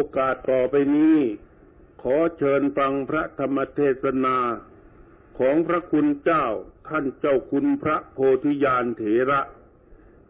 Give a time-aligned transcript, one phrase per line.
[0.00, 1.18] โอกาสต่อไปนี้
[2.02, 4.36] ขอเชิญฟังพระธรรมเทศนา
[5.38, 6.46] ของพระคุณเจ้า
[6.88, 9.40] ท่านเจ้าคุณพระโพธิญาณเถระ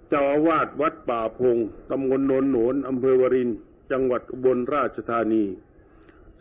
[0.08, 1.56] เจ้าอาวาสวัดป่าพง
[1.90, 3.50] ตำบลโนนโหนนอำเภอวริน
[3.90, 5.44] จังหวัดอุบลราชธานี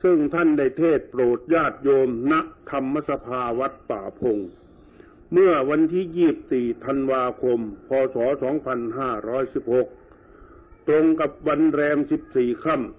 [0.03, 2.33] ซึ่งท่านได้เทศโปรดญาติโยมณ
[2.71, 4.37] ธรรมสภาวัดป่าพง
[5.31, 8.17] เมื่อวันที่24ธันวาคม พศ
[10.13, 11.97] 2516ตรงกับวันแรม
[12.31, 12.98] 14ค่ำ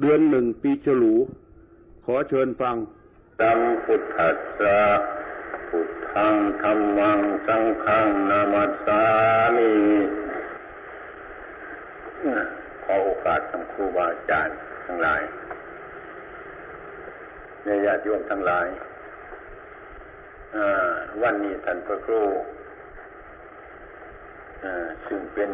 [0.00, 1.14] เดือนหนึ่งปีฉลู
[2.04, 2.76] ขอเชิญฟัง
[3.38, 4.80] สัมพุทธัสสะ
[5.68, 9.02] พุทธังธรรมังสังฆังนามัสสา
[9.56, 9.72] มิ
[12.84, 15.22] ขอโอกาสทั้งครูบาอาจารย์ทั้งหลาย
[17.64, 18.68] ในญาติโยมทั้งหลาย
[21.22, 22.24] วันนี้ท่านพระครู
[25.06, 25.50] ซึ่งเป็น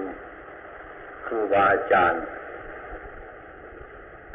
[1.27, 2.23] ครูบาอาจารย์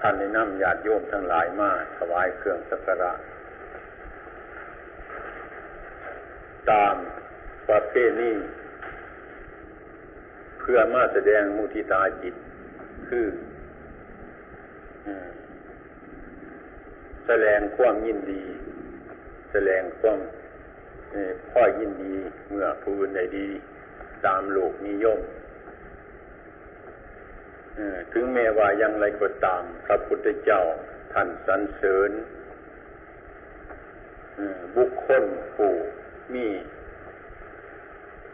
[0.05, 3.11] ท่านได้นำญาติโยมทั้งหลายมาถวายเครื่องสักการะ
[6.71, 6.95] ตาม
[7.69, 8.31] ประเพณี
[10.59, 12.35] เพื่อมาแสดงมุทิตาจิต
[13.07, 13.27] คือ
[17.27, 18.43] แสดงความยินดี
[19.51, 20.19] แสดงความ
[21.51, 22.15] พ่อยินดี
[22.49, 23.47] เมื่อผู้อื่นได้ดี
[24.25, 25.19] ตามโลกนิยม
[28.11, 30.61] ถึงแม้ว่ายังไรก็ตาม พระพุทธเจ้า
[31.13, 32.11] ท่านสรรเสริญ
[34.77, 35.23] บุคคล
[35.55, 35.71] ผู้
[36.33, 36.47] มี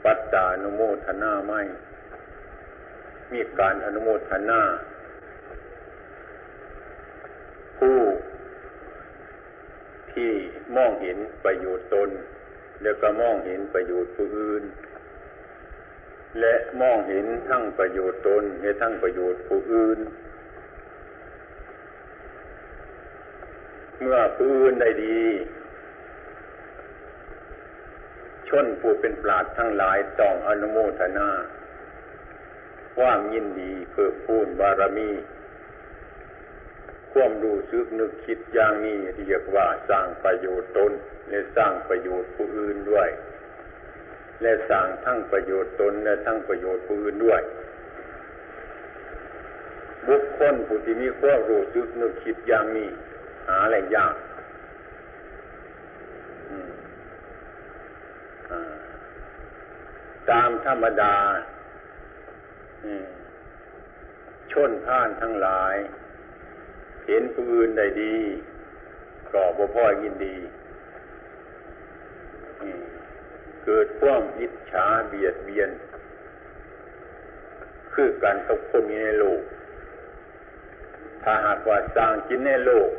[0.04, 1.62] ปัตตานุโมทนาไม่
[3.34, 4.62] มีการอนุโมทนา
[7.78, 8.00] ผู้
[10.14, 10.32] ที่
[10.76, 12.10] มองเห็นประโยชน์ตน
[12.84, 14.64] แล้วก็มองเห็นประโยชน์ผู้อื่น
[16.40, 20.00] และมองเห็นทั้งประโยชน์ตนและทั้งประโยชน์ผู้อื่น
[24.00, 25.22] เมื่อผู้อื่นได้ดี
[28.50, 31.30] ชนผู้เป็นปราดทั้งหลายต้องอนุโมทนา
[32.98, 35.12] ความยินดีเพื่อพูนบารมี
[37.14, 40.92] ความดูซึกนึกคิดอย่างนี้เรียกว่าสร้างประโยชน์ตน
[41.30, 43.10] และสร้างประโยชน์ผู้อื่นด้วย
[44.42, 47.42] และสร้างทั้งประโยชน์ตนและทั้งประโยชน์ผู้อื่นด้วย
[50.08, 52.90] บุคคลผู้ที่มีความรู้สึกนึกคิดอย่างนี้
[53.48, 54.16] หาอะไรยาก
[60.30, 61.16] ตามธรรมดา
[64.52, 65.76] ชนผ่านทั้งหลาย
[67.08, 68.18] เห็นผู้อื่นได้ดี
[69.32, 70.36] ก็บ่พ่อยินดี
[73.66, 75.70] เกิดความอิจฉาเบียดเบียน
[77.94, 79.42] คือการตกคนในโลก
[81.24, 82.90] ถ้าหากว่าสร้างกินในโลก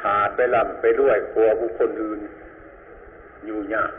[0.00, 2.20] ถาไปลำไปด้วยกลัวบุคคลอื่น
[3.44, 3.92] อยู่ยาก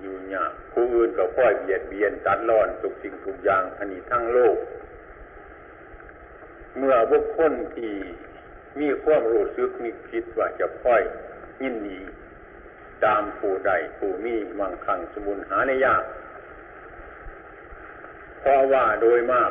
[0.00, 4.56] อยู่ยากผู้อื่นก็ค่อยเบียดเบียนตัดรอนทุกสิ่งทุกอย่างอันนี้ทั้งโลก
[6.78, 7.92] เมื่อบุคคลที่
[8.80, 11.02] มีความรู้สึกมีคิดว่าจะค่อย
[11.62, 12.00] ยินดี
[13.04, 16.04] ตามผู้ใดผู้มีมั่งคั่งสมุนหาในยาก
[18.40, 19.50] เพราะว่าโดยมาก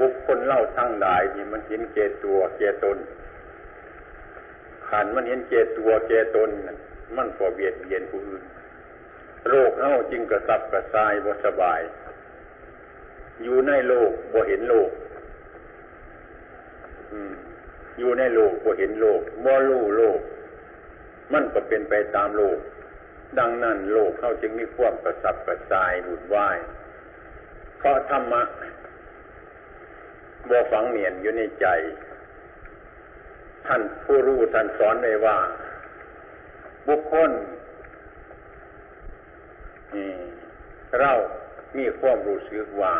[0.00, 2.98] บุคคลเล่าทั้งหลายนี่มันเห็นเกตัวเกตน
[4.88, 6.50] ขันมันเห็นเกตัวเกตน
[7.16, 8.42] มันก็เบียดเบียนผู้อื่น
[9.48, 11.80] โรคเฮาจึงกระสับกระส่ายบ่สบาย
[13.42, 14.90] อยู่ในโลกบ่เห็นโลก
[17.12, 17.14] อ
[17.98, 20.20] อยู่ในโลกบ่เห็นโลกบ่รู้โลก
[21.32, 22.58] มันก็เป็นไปตามโลก
[23.38, 26.56] ดังนั้นโลกเขาจึงมีความกระสับกระส่ายบุญวาย
[27.78, 28.42] เพราะธรรมะ
[30.48, 31.66] บ่ฝังเนียนอยู่ในใจ
[33.66, 35.38] ท่านผู้รู้ท่านสอนไว้ว่า
[36.88, 37.30] บุคคล
[41.00, 41.12] เรา
[41.78, 42.94] มีความรู้สึกว่า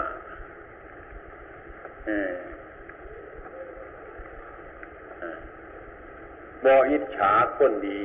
[6.64, 8.02] บออิจฉาคนดี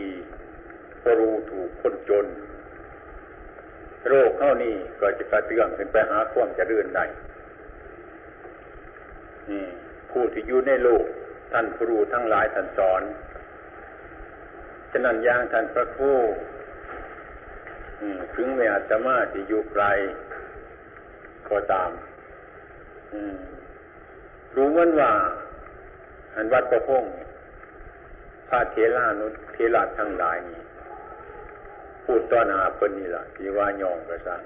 [1.02, 2.26] พอรู้ถูกคนจน
[4.08, 7.06] โรคเข้านี่ก็จะกระเตื้องขึ้นไปหาความจะเลื่อนได้
[10.12, 11.06] ผู้ที่อยู่ในโลก
[11.52, 13.02] ท่านครูทั้งหลายท่านสอน
[14.92, 16.14] ฉะนั้นย่างท่านพระครู
[18.36, 19.86] ถึงแม้อาตมาที่อยู่ไกล
[21.50, 21.92] ก็ตาม
[24.56, 25.12] รู้มันว่า
[26.36, 27.04] อันวัดประพง
[28.50, 30.62] พระเทลานุเทลาทั้งหลายนี่
[32.04, 34.40] พูดต้อนหาเพิ่นนี่ละที่ว่ายองกระซัง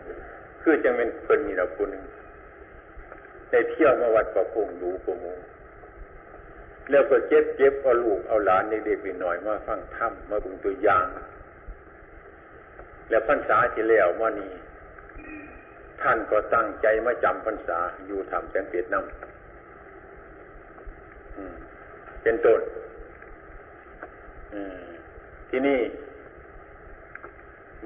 [0.61, 1.89] คือจังเป็นเพิ่นนี่ละคุณ
[3.49, 5.25] ได้เที่ยวมาวัดประพงดูประโม
[6.89, 11.05] แล้วก็เจ็บเจ็บเอาลูกเอาหลานเด็กๆหน่อยมาฟังธรรมมาบุงตัวอย่าง
[13.09, 14.51] แล้วพรรษาที่แล้วมานี้
[16.01, 19.05] ท่านก็ตั้งใจมาจำพรรษาอยู่ทำแสงเปียดน้ำ
[22.23, 22.59] เป็นต้น
[25.49, 25.79] ที่นี่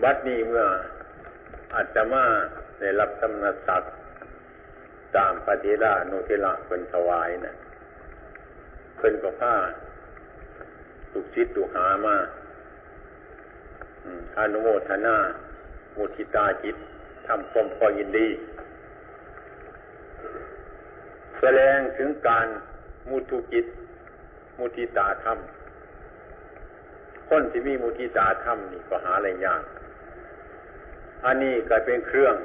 [0.03, 0.65] วัดนี้เมื่อ
[1.75, 2.25] อาตมา
[2.79, 3.91] ได้รับตำนักศักดิ์
[5.15, 7.55] ตามปฏิราโนเทละเป็นถวายนะ่ะ
[8.97, 9.55] เพิ่นก็ผ้า
[11.11, 12.17] ตุกชิดตุกหามา
[14.37, 15.17] อนุโมทนา
[15.97, 16.75] มุทิตาจิต
[17.27, 18.29] ทำความพอยินดี
[21.39, 22.47] แสดงถึงการ
[23.09, 23.65] มุทุจิต
[24.57, 25.37] มุทิตาธรรม
[27.29, 29.63] คนที่มีมุทิตาธรรมนี่ก็หาอะไรยาก
[31.25, 32.35] อันนี้ก็เป็นเครื่อง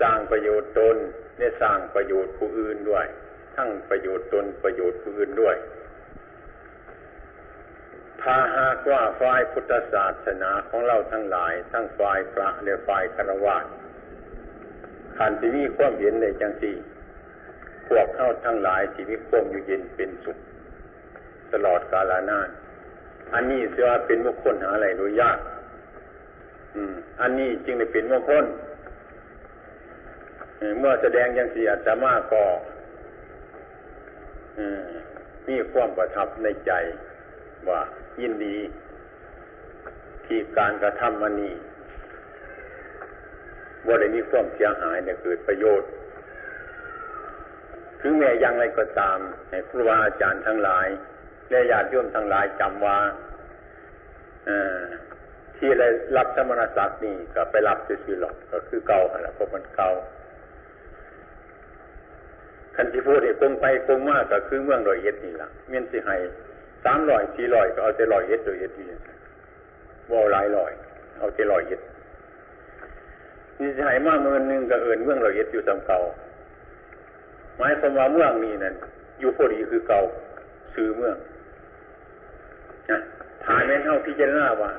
[0.00, 0.96] สร้างประโยชน์ตน
[1.38, 3.06] เนี่ยสร้างประโยชน์ผู้อื่นด้วย
[3.56, 5.56] ทั้งประโยชน์ตนประโยชน์ผู้อื่นด้วย
[8.22, 13.56] ถ้าหากว่าฝ่ายพุทธศาสนาของเราทั้งหลาย ทั้งฝ่ายพระและฝ่ายคารวะ
[15.16, 16.72] ขันที่มีความเห็นในจังสี
[17.88, 20.38] พวกเข้าทั้งหลายที่มีความอยู่เย็นเป็นสุข
[21.52, 22.48] ตลอดกาลนาน
[23.34, 25.38] อันนี้เสียเป็นมงคลหาอะไรโดยยาก
[26.74, 28.44] อืม อันนี้จึงได้เป็นมงคล
[30.78, 32.42] เมื่อแสดงอย่างสีอาตมาก็
[35.48, 36.72] มีความประทับในใจ
[37.68, 37.80] ว่า
[38.20, 38.56] ยินดี
[40.26, 41.54] ที่การกระทำมันนี้
[43.86, 45.88] ว่าได้มีความเสียหายเนี่ยเกิดประโยชน์
[48.00, 50.86] ถึงแม้ยังไรก็ตามให้ครูบาอาจารย์ทั้งหลาย
[51.50, 52.96] และญาติโยมทั้งหลายจำว่า
[55.56, 59.90] ที่ได้รับสมณศักดิ์นี่ก็ไปรับซื่อๆหรอกก็คือเก่าแหละเพราะมันเก่า
[62.74, 66.16] คันที่พูดเนี่ยคงไปคงมากก็คือเมืองรอยเอ็ดนี่แหละเมียนสิให้
[66.84, 68.86] สามรอยสี่รอยก็เอาแต่รอยเอ็ดรอยเอ็ดนี่
[70.10, 70.72] ว่าหลายรอย
[71.18, 71.80] เอาแต่รอยเอ็ด
[73.60, 76.00] นี่สิให้มากเมืองนึงก็เอินเมืองรอยเอ็ดอยู่ตามเก่า
[77.58, 78.74] หมายความว่าเมืองนี้นั่น
[79.20, 80.00] อยู่พอดีคือเก่า
[80.74, 81.16] ซื้อเมือง
[82.90, 82.98] นะ
[83.44, 84.72] ฐานแม่นเท่าพิจารณาว่า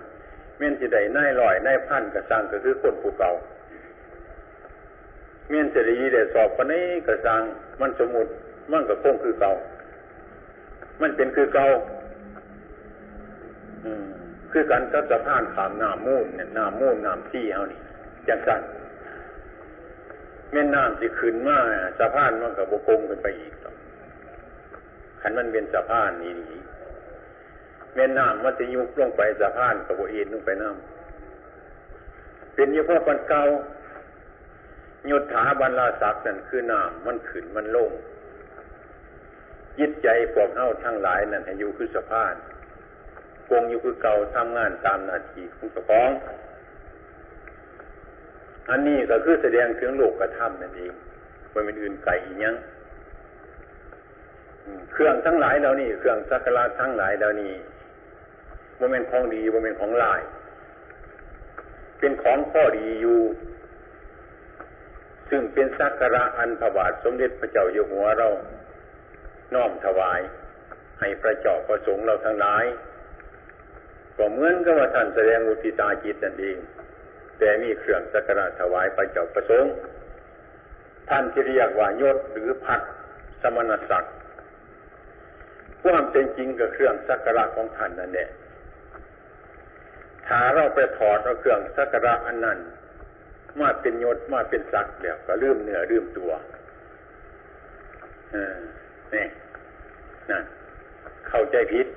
[0.58, 3.32] เม่นจะได้นายลอยนายพันกระสังก็คือคนผู้เก่า
[5.50, 7.42] เม่นจะได้ยีได้สอบคนนี้กระสัง
[7.82, 8.28] มันสมุด
[8.72, 9.52] มันก็คงคือเก่า
[11.02, 11.68] มันเป็นคือเก่า
[14.52, 17.80] คือการกัสะพานขามน้ำมูนเนี่ยน้ำมูนน้ำที่เอานี่
[18.28, 18.62] จังกัน
[20.52, 21.58] แม่น้ำที่ขึ้นมา
[22.00, 23.54] สะพานมันกับบกงกันไปอีก
[25.22, 26.60] ขันมันเป็นสะพานนี่นี่
[27.96, 33.44] แม่น้ำมันจะยุบลงไปสะพานกับโบเอ็นลงไปน้ำเป็นเฉพาะคนเก่า
[35.10, 37.92] ยุทธาบรรลาศักดิ์นั่นคือน้ำมันขึ้นมันลง
[39.80, 42.36] ยิดใจพวกเฮาทั้งหลายนั่นให้อยู่คือสะพาน
[43.50, 46.10] กงอยู่คือเก่าทำงานตามนาทีของเจ้าของ
[48.70, 50.94] อันนี้ก็คือแสดงถึงโลกกระทำนั่นเอง
[51.54, 52.56] มันเป็นอื่นไก่อีกยัง
[54.92, 57.54] เครื่องทั้งหลายเหล่านี้เครื่องสักการะทั้งหลายเหล่านี้
[58.80, 60.22] โมเมนของดีโมเมนของลาย
[62.00, 63.20] เป็นของข้อดีอยู่
[65.30, 68.30] ซึ่งเป็นสักการะอันพระบาทสมเด็จพระเจ้าอยู่หัวเรา
[69.54, 70.20] น้อมถวาย
[71.00, 72.66] ให้พระเจ้าประสงค์เราทั้งหลาย
[74.18, 76.58] ก็เหมือนกับว่าท่านแสดงอุทิตาจิตนั่นเอง
[77.40, 79.72] แต่มีเครื่องสักการะถวายพระเจ้าประสงค์
[81.10, 82.82] ท่านที่เรียกว่ายศหรือพัด
[83.42, 84.14] สมณศักดิ์
[85.82, 88.30] ความเป็นจริงกับเครื่องสักการะของท่านนั่นแหละ
[90.30, 92.58] ถ้าเราไปถอดเอาเครื่องสักการะอันนั้น
[93.60, 96.32] มาเป็นยศมาเป็นศักดิ์เดี๋ยวก็ลืมเหนือลืมตัว
[99.16, 99.26] นี่
[100.32, 100.40] นะ
[101.28, 101.88] เข้าใจผิด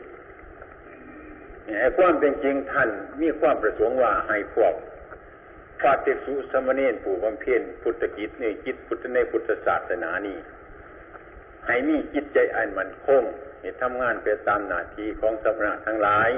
[1.80, 4.74] ไอ้ความเป็นจริงท่านมีความประสงค์ว่าให้พวก
[5.80, 10.38] พระเตสุสมณีนผู้บำเพ็ญพุทธกิจในจิตพุทธในพุทธศาสนานี้
[11.66, 13.24] ให้มีจิตใจอันมันคง
[13.60, 16.30] ให้ทำงานไปตามหน้าที่ของสมณะทั้งหลาย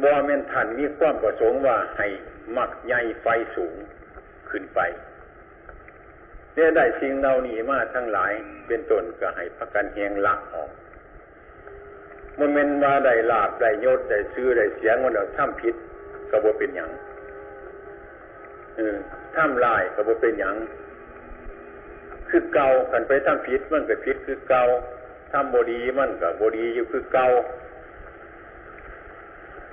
[0.00, 2.08] บ่เมนท่านมีความประสงค์ว่าให้
[2.56, 3.74] มักใหญ่ไฟสูง
[4.50, 4.80] ขึ้นไป
[6.54, 8.32] เนี่ยได้สิ่งเหล่านี้มาทั้งหลาย
[8.66, 10.70] เป็นต้นก็ให้พักกันเฮงละออก
[12.38, 15.74] มันเป็นมาได้ลาบได้ยศได้ซื้อได้เสียงมันเราทำผิด
[16.30, 16.90] ก็บ่เป็นอย่าง
[18.76, 18.96] เออ
[19.36, 20.56] ทำลายก็บ่เป็นอย่าง
[22.28, 24.64] คือเก่ากันไปท่ำผิดมันก็ผิดคือเก่า
[25.32, 27.28] ท่ำบดีมันก็บดีอยู่คือเก่า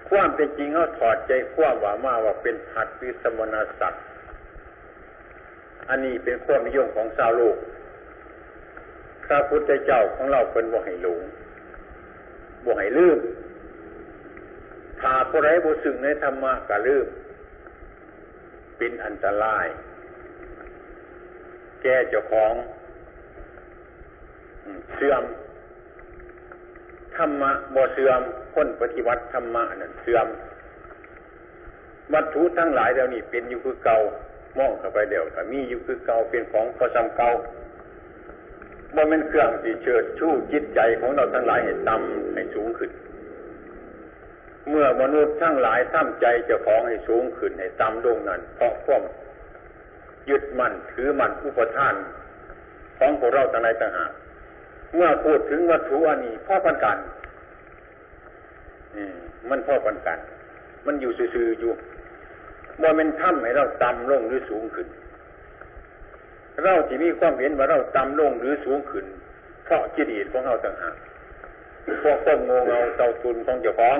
[0.10, 4.04] ความเป็นจริงเขาถอดใจความว่ามาว่าเป็นหัดวิสมณศักดิ์
[5.90, 7.58] อันนี้เป็นความนิยมของชาวโลก
[9.26, 11.20] พระพุทธเจ้าของเราเป็นบ่ให้หลง
[12.66, 13.20] บ่ให้ลืม
[15.00, 17.08] ถ้าผู้ใดบ่สึงในธรรมะก็ลืม
[18.78, 19.66] เป็นอันตราย
[21.82, 22.54] แก่เจ้าของ
[24.96, 25.24] เสื่อม
[27.18, 28.22] ธรรมะบ่เสื่อม
[28.56, 30.28] คนปฏิวัติธรรมะนั่นเสื่อม
[32.14, 33.98] วัตถุทั้งหลายเดี๋ยวนี้เป็นอยู่คือเก่า
[34.58, 37.32] มองเข้าไปเดี๋ยวแต่มีอยู่คือเก่าเป็นของประจำเก่า
[38.96, 42.92] บ่เป็นเครื่องที่เชิดชู้จิตใจของเราทั้งหลายให้ต่ำให้สูงขึ้น
[44.70, 49.04] เมื่อมนุษย์ทั้งหลายตั้งใจจ้าของให้สูงขึ้นให้ต่ำลงนั้นเพราะความ
[50.30, 51.94] ยึดมั่นถือมั่นอุปทาน
[52.98, 54.12] ของพวกเราทั้งหลายต่างหาก
[54.96, 56.98] เมื่อพูดถึงวัตถุอันนี้พ่อปันกัน
[59.50, 60.20] มันพ่อปันกัน
[60.86, 61.72] มันอยู่ซื่อๆอยู่
[62.82, 64.88] ว่ามันถ้ำให้เราต่ำลงหรือสูงขึ้น
[66.64, 69.06] เราที่มีความเห็นว่าเราต่ำลงหรือสูงขึ้น
[69.66, 70.96] เพราะจิตอิของเราต่างหาก
[72.02, 73.98] พราะความโงเงาเตาตุนของเจ้าของ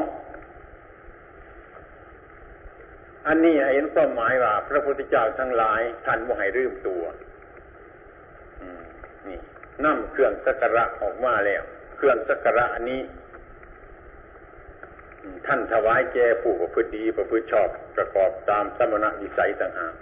[3.28, 7.02] อันนี้เห็นความหมายว่า พระพุทธเจ้าทั้งหลายท่านว่าให้รืมตัว
[9.84, 11.64] นี่นั่เครื่องสักการะออกมาแล้ว
[11.98, 13.02] เครื่องสักการะนี้
[15.48, 19.94] ท่านถวายแก่ผู้ประพฤติดีประพฤติชอบประกอบตามสมณวิสัยต่างหาก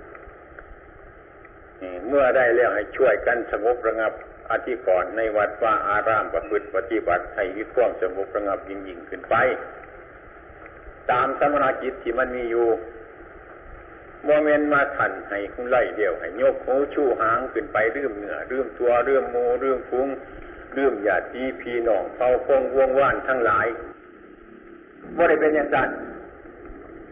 [2.08, 4.14] เมื่อได้แล้วให้ช่วยกันสงบระงับ
[4.52, 9.36] อธิกรณ์ในวัดว่าอารามประพฤติปฏิบัติให้วิความสงบระงับยิ่งยิ่งขึ้นไป
[11.12, 12.68] ตามสมณจิตที่มันมีอยู่
[14.28, 20.08] โมเมนมาทันให้คุณไล่เดียวให้ยกหูชูหางขึ้นไปเรื่มเหนือเรื่มตัวเรื่มโมเรื่มฟุ้ง
[20.74, 23.68] เรื่มหยาดีพีหนองเฝ้าพงวงว่านทั้งหลาย
[25.16, 25.90] ว่าได้เป็นอย่างนั้น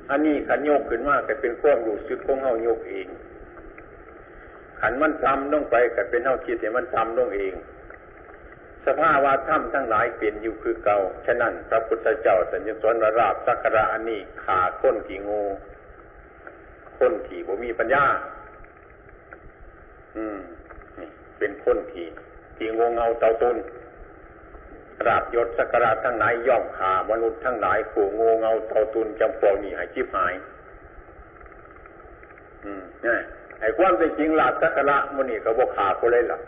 [0.10, 3.07] อันนี้ขันโยกขึ้นมากแต่เป็นข้อรู้สึกของเฮาโยกเอง
[4.79, 7.53] ขันมันทำลงไปแต่เป็นเฮาคิดเห็นมันทำลงเอง
[8.86, 15.43] สภาวะธรรมทั้งหลายเปลี่ยนอยู่คือเก่าฉะนั้นพระพุทธเจ้าสัญญสนราบสักระอันนี้ขาค้นขี่งู
[17.00, 18.06] คนขี่บ่มีปัญญา
[20.18, 20.38] อืม
[20.98, 21.08] นี่
[21.40, 22.08] เป็นคนขี่
[22.58, 23.58] ขี่งงเงาเตาตุน
[25.08, 30.34] ราบยศสักการะทั้งหลายย่อมขามนุษย์ทั้งหลายผู้โงเงาเท่าตุนจำปองนี่หายชิบหาย
[32.64, 33.16] อืมนี่
[33.60, 36.42] ไอ้ความเป็นจริงลาบสักการะมันนี่ก็บกขาคนเลยหรอก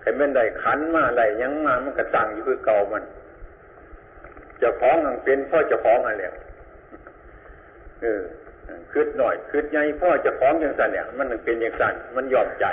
[0.00, 3.04] ใครเป็นได้ขันมาได้ยังมามันกระจังอยู่คือเก่ามัน
[4.62, 6.26] จ้าของมันเป็นพ่อจ้าของอะไร
[8.02, 8.22] เออ
[8.92, 12.66] คืดหน่อยคืดใหญ่พ่อเจ้าของอย่างสันเนี่ย มันเป็นอย่างสันมันยอมใจ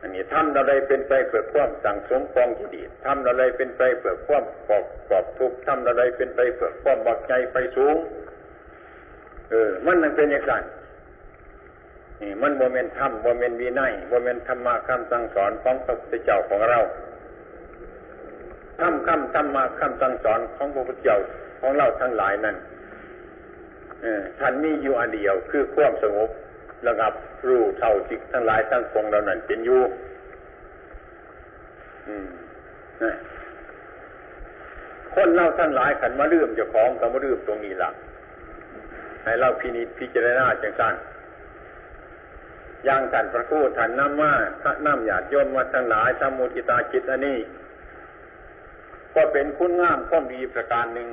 [0.00, 7.96] อันนี้ทำอะไรเป็นไปเพื่อความสั่งสมกองที่ดีทำอะไรเป็นไปเพื่อความปอบปอบทุกทำอะไรเป็นไปเพื่อความบักใจไปสูง
[9.50, 10.64] เออ มันนั่นเป็นอย่างนั้น
[12.20, 16.80] นี่มันโมเมนต์ธรรมโมเมนต์วินัยโมเมนต์ธรรมะคำสั่งสอนของพระพุทธเจ้าของเรา
[18.80, 21.18] ธรรมคำธรรมะคำสั่งสอนของพระพุทธเจ้า
[21.60, 22.56] ของเราทั้งหลายนั้น
[24.38, 26.30] ท่านมีอยู่อันเดียว คือความสงบ
[26.86, 27.12] ระงับ
[27.46, 29.82] รู้เท่าจิตทั้งหลายทั้งปวงเรานั่นเป็นอยู่
[35.14, 37.90] คนเราทั้งหลายขันมาเรื่มเจ้าของก็มาเรื่มตรงนี้ละ
[39.24, 40.94] ให้เราพินิจพิจารณาจังสัน
[42.86, 44.32] ย่างสันพระคูท่านน้ำมา
[44.62, 47.38] พระน้ำหยาดย่นมาทั้งหลายสมุทิตาจิตอันนี้
[49.14, 51.08] ก็เป็นคุณงามข้อมดีประการหนึ่ง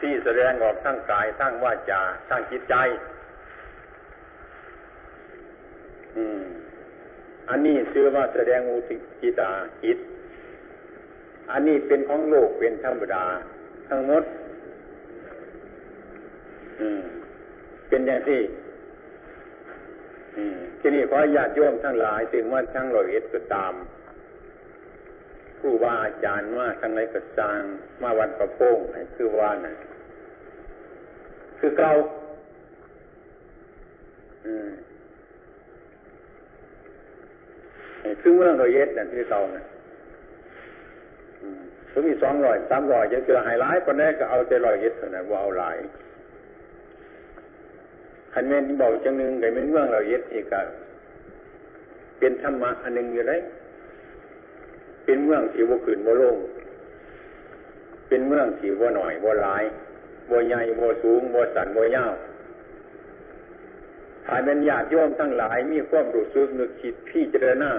[0.00, 2.74] ที่แสดงออกทั้งกายทั้งวาจาทั้งจิตใจ
[6.16, 6.42] อืม
[7.48, 9.50] อันนี้ชื่อว่าแสดงอุติจิตา
[9.82, 9.98] จิต
[11.50, 13.24] อันนี้เป็นของโลกเป็นธรรมดา
[13.88, 14.24] ทั้งหมด
[16.80, 17.02] อืม
[17.88, 18.40] เป็นอย่างที่
[20.80, 23.74] ที่นี่ขอญาติโยมทั้งหลายถึงว่าทั้งรอยเอ็ดก็ตาม
[25.66, 27.60] ผู้ว่าอาจารย์ว่าทั้งไรก็สร้าง
[28.02, 28.78] มาวันประโป้ง
[29.16, 29.74] คือว่าน่ะ
[31.58, 31.92] คือเก่า
[38.20, 39.64] คือเมืองเราเย็ดนั่นคือเก่านะ
[41.90, 45.76] ถ้ามีสองร้อยสามร้อยจะเจอหายร้ายคนแรกก็เอาแต่ร้อยเย็ดเท่านั้นว่าเอาหลาย
[48.32, 50.62] คันเมนบอกจังหนึ่งไก่เป็นเมืองเราเย็ดอีกอะ
[52.18, 53.34] เป็นธรรมะอันหนึ่งอยู่ไร
[55.04, 56.36] เป็นเมืองที่ว่ขืนว่ลง
[58.08, 59.64] เป็นเมืองที่ว่าหน่อยว่าหลาย
[60.30, 62.14] บัวใหญ่บัวสูงบัวสันบัวยาว
[64.26, 67.72] ถ้าเป็นญาติโยมทั้งหลายมีความรู้สึกนึกคิดพี่เจรณา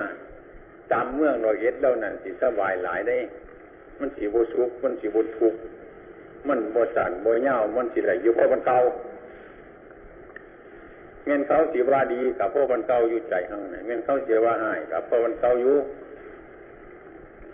[0.91, 3.17] ตามเมืองรอยเอ็ดเล่านั่นสิสบายหลายได้
[3.99, 5.53] มันสีบัวสุกมันสีบัวทุก
[6.47, 8.79] มันบัวสันบัวยาวมันสีไหลอยู่เพราะมันเก่า
[11.25, 15.75] เงินเขาสีว่าดีกับพ่อวันเก่าอยู่ใจข้างในเงินเขาเสียว่าหายกับพ่อวันเก่าอยู่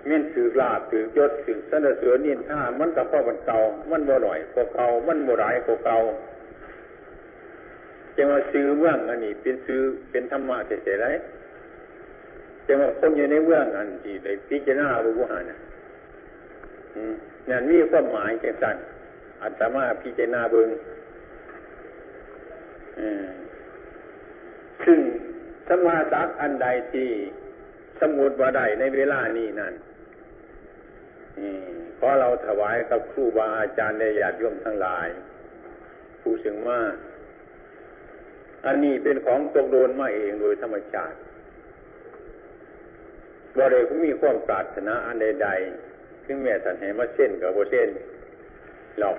[0.07, 3.59] เงินถือลาบถือยศถือสนเสือนินท่ามันกับพ่อวันเก่า
[3.91, 5.97] มันบ่หน่อยกว่าเก่ามันบ่หลายกว่าเก่า
[8.15, 9.81] จะมาซื้อเมืองอันนี้เป็นซื้อ
[10.11, 11.07] เป็นธรรมะเฉยๆไร
[12.65, 15.51] จะมาคนอยู่ในเมืองอันที่ได้พิจารณาบุญหาน
[17.49, 18.77] นั่นมีความหมายแก่สัน
[19.41, 20.69] อัตมาพิจารณาเบิง
[24.83, 24.99] ซึ่ง
[25.67, 27.09] สมาสักอันใดที่
[27.99, 29.73] สมุดว่าใดในเวลานี้นั่น
[31.95, 35.07] เพราะเราถวายกับครูบาอาจารย์ในญาติโยมทั้งหลาย
[36.21, 36.79] ผู้สึงมา
[38.65, 41.17] อันนี้เป็นของตกโดนมาเองโดยธรรมชาติ
[43.57, 47.89] บ่ได้ก็มีความปรารถนาอันใดๆถึงแม้สันให้มาเส้นกับโบเส้น
[48.99, 49.17] หรอก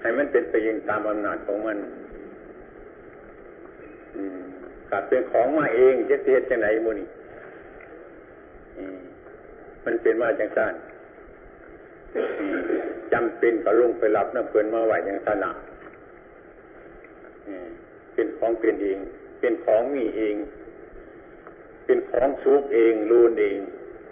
[0.00, 1.78] ให้มันเป็นไปเองตามอำนาจของมัน
[4.90, 7.08] กัดเป็นของมาเองจะเทียจังไหนมูนี่
[9.86, 10.74] มันเป็นมาจังสั้น
[13.12, 15.50] จำเป็นก็ลงไปรับน้ำเพลินมาไหวอย่างสนา
[18.14, 18.98] เป็นของเป็นเอง
[19.40, 20.36] เป็นของมีเอง
[21.86, 23.58] เป็นของซุกเองรูนเอง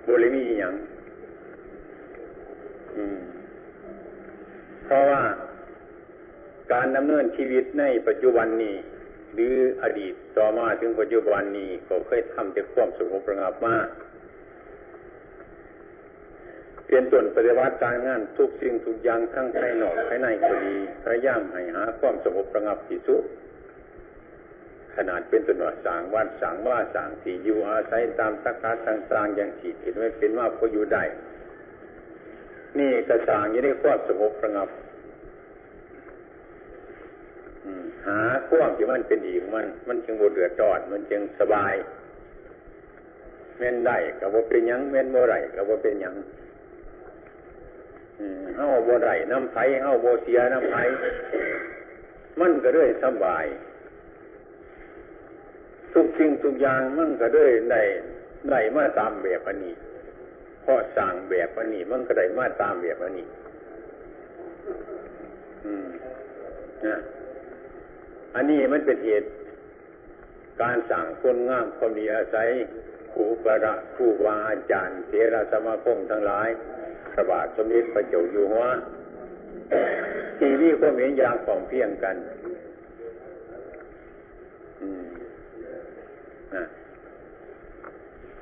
[0.06, 0.74] บริมีอย่าง
[4.84, 5.22] เพราะว่า
[6.72, 8.76] การดำเนินชีวิตในปัจจุบันนี้
[9.34, 13.86] หรืออดีตต่อมาถึงปัจจุบันนี้ก็เคยทำแต่ความสงบระงับมาก
[16.84, 23.24] เปลี่ยนตนปฏิวัติการงานทุกสิ่งทุกอย่างทั้งภายนอกภายในก็ดีพยายามให้หาความสงบระงับที่สุด
[24.96, 31.04] ขนาดเป็นตัวหน่อยสางวัดสางว่าสางที่อยู่อาศัยตามสักการต่างๆอย่างที่เห็นไม่เป็นว่าพออยู่ได้
[32.78, 34.68] นี่กระสางยังได้ความสงบระงับ
[38.06, 41.74] หาความที่มันเป็นอีกมัน มันจึงบเดือดร้อนมันจึงสบาย
[43.58, 46.14] เม่นได้กับว่าเป็นยังเม่นโมไรกับว่าเป็นยัง
[48.56, 50.82] เฮาโบไรน้ำไผ่เฮาโบเสียน้ำไผ่
[52.40, 53.46] มันก็เรื่อยสบาย
[55.94, 57.82] ทุกสิ่งทุกอย่างมันก็เรื่อยได้
[58.50, 59.74] ได้มาตามแบบอันนี้
[60.62, 63.28] เพราะสั่งแบบอันนี้มันก็ได้มาตามแบบอันนี้
[65.64, 65.86] อืม
[66.86, 66.96] นะ
[68.34, 69.28] อันนี้มันเป็นเหตุ
[70.60, 72.48] การสั่งคนงามคนดีอาศัย
[73.12, 76.48] ครูประครูวาอาจารย์เทระสมาคมทั้งหลาย
[77.14, 78.64] พระบาทสมเด็จพระเจ้าอยู่หัว
[80.38, 82.16] ที่นี่ก็เหมือนอย่างของเพียงกัน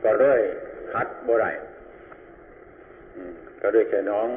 [0.05, 0.41] ก็เลย
[0.93, 1.47] คัดบ่ไร
[3.61, 4.29] ก็เลยแค่น้อง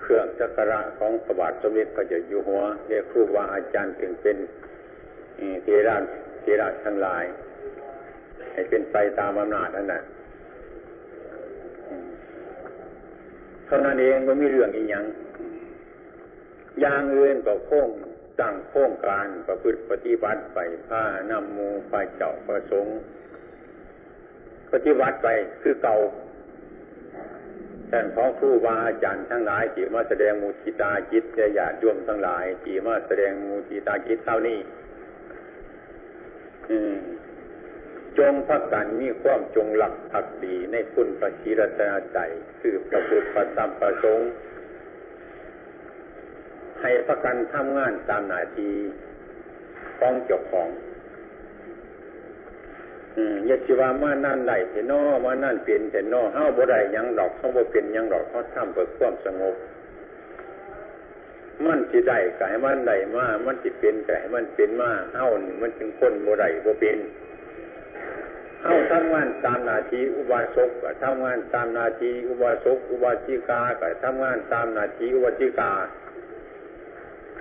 [0.00, 4.36] เครื่องจักระของพระบาทสมเด็จพระเจ้าอยู่หัวเรียกครูบาอาจารย์ถึงเป็น
[5.62, 5.96] เทระ
[6.42, 7.24] เทระทั้งหลาย
[8.52, 10.02] ให้เป็นไปตามอำนาจนั่นแหละ
[13.66, 15.04] เท่านั้นเองมันมีเรื่องอีกอย่าง
[16.80, 17.88] อย่างอื่นก็โค้ง
[18.40, 22.96] ตั้งโค้งการประพฤติปฏิบัติไปผ้านำมูไปเจ้าประสงค์
[24.72, 25.28] ปฏิบัติไป
[25.62, 25.96] คือเก่า
[27.90, 31.24] ท่านของครูบาอาจารย์ทั้งหลายที่มาแสดงมูจิตาจิต
[31.58, 34.58] ญาติโยมทั้งหลายที่มาแสดงมูจิตาจิตเท่านี้
[38.18, 42.18] จงพักกันมีความจงหลักผักดีในคุณประชีรตนาใจ
[42.60, 44.28] คือประพุทธประธรรมประสงค์
[46.80, 48.74] ให้พักกันทำงานตามหน้าที่
[49.98, 50.68] ของเจ้าของ
[53.48, 59.54] ยศว่ามานั่นได้แต่นอมานั่นเปลี่ยนแต่นอเฮาบ่ได้ยังดอกเขาบ่เป็นยังดอกเขาทำเพื่อความสงบ
[61.64, 65.26] มันสิได้ก็ให้มันได้มา มันสิเป็นก็ให้มันเป็นมาเฮา
[65.60, 66.98] มันจึงคนบ่ได้บ่เป็น
[68.66, 75.72] เฮาทำงานตามนาทีอุบาสกก็ทำงานตามนาทีอุบาสกอุบาสิกาก็ทำงานตามนาทีอุบาสิกา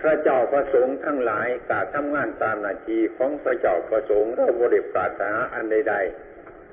[0.02, 5.96] พระเจ้าประสงค์ทั้งหลายกาทำงานตามนาทีของพระเจ้าประสงค์เราบริปรารถนาอันใด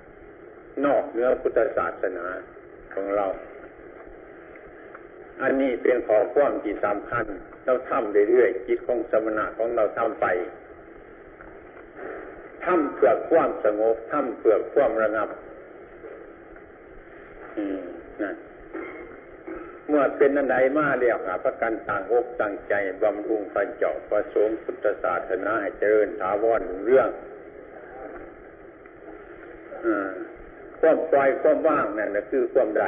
[0.02, 2.26] ๆ นอกเนื้อพุทธศาสนา
[2.94, 3.26] ของเรา
[5.42, 7.26] อันนี้เป็นขอความที่สำคัญ
[7.64, 10.26] เราทำเรื่อยๆจิตของสมณะของเราทำไป
[12.64, 15.28] ทำเพื่อความสงบทำเพื่อความระงับ
[18.22, 18.34] นะ
[19.88, 27.08] เมื่อเป็นนันใดมาเรียกหาประกันต่างอกต่างใจบำรุงพระเจ้าประสงค์พุทธศาสนาให้เจริญถาวรเรื่อง
[30.80, 32.84] ความปล่อยความว่างนั่นคือความใด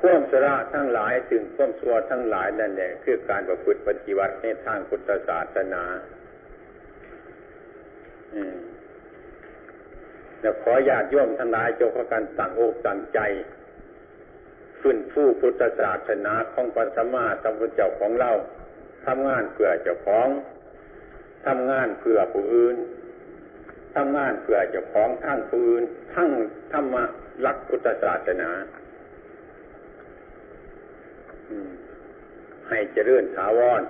[0.00, 5.84] ข่มสระทั้งหลายถึงข่มสัวทั้งหลายนั่นแหละคือการประพฤติปฏิบัติในทางพุทธศาสนา
[10.40, 13.20] เดี๋ยวขอญาติโยมทั้งหลายจงพากันตั้งอกตั้งใจ
[14.80, 18.30] ฟื้นฟูพุทธศาสนาของพระสัมมาสัมพุทธเจ้าของเรา
[19.06, 20.28] ทำงานเพื่อเจ้าของ
[21.46, 22.76] ทำงานเพื่อผู้อื่น
[23.94, 26.30] ทำงานเพื่อเจ้าของทั้งผู้อื่นทั้ง
[26.72, 27.04] ธรรมะ
[27.44, 28.50] รักพุทธศาสนา
[32.68, 33.82] ให้เจริญถาวร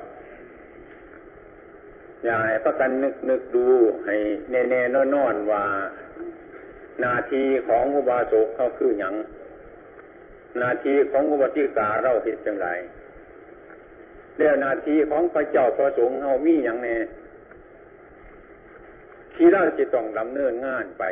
[2.24, 3.66] อย่าให้ประกันนึกนึกดู
[4.06, 4.16] ให้
[4.50, 4.82] แน่แน่
[5.14, 5.64] นอนว่า
[7.04, 9.14] นาทีของอุบาสกเขาคืออย่าง
[10.62, 12.68] นาทีของอุบาสิกาเราเห็นจังไร
[14.38, 16.96] แล้วนาทีของพระเจ้าพระสงฆ์เขามีอย่างแน่
[19.34, 21.04] ที่เราจะต้องดำเนินงานไป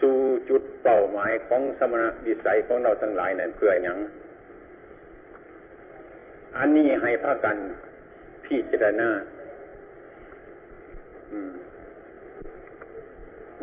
[0.00, 0.16] สู่
[0.48, 3.98] จุดเป้าหมายของสมณะวิสัยของเราทั้งหลายนั่นเพื่ออย่าง
[6.58, 7.56] อันนี้ให้พากัน
[8.44, 9.10] พิจารณา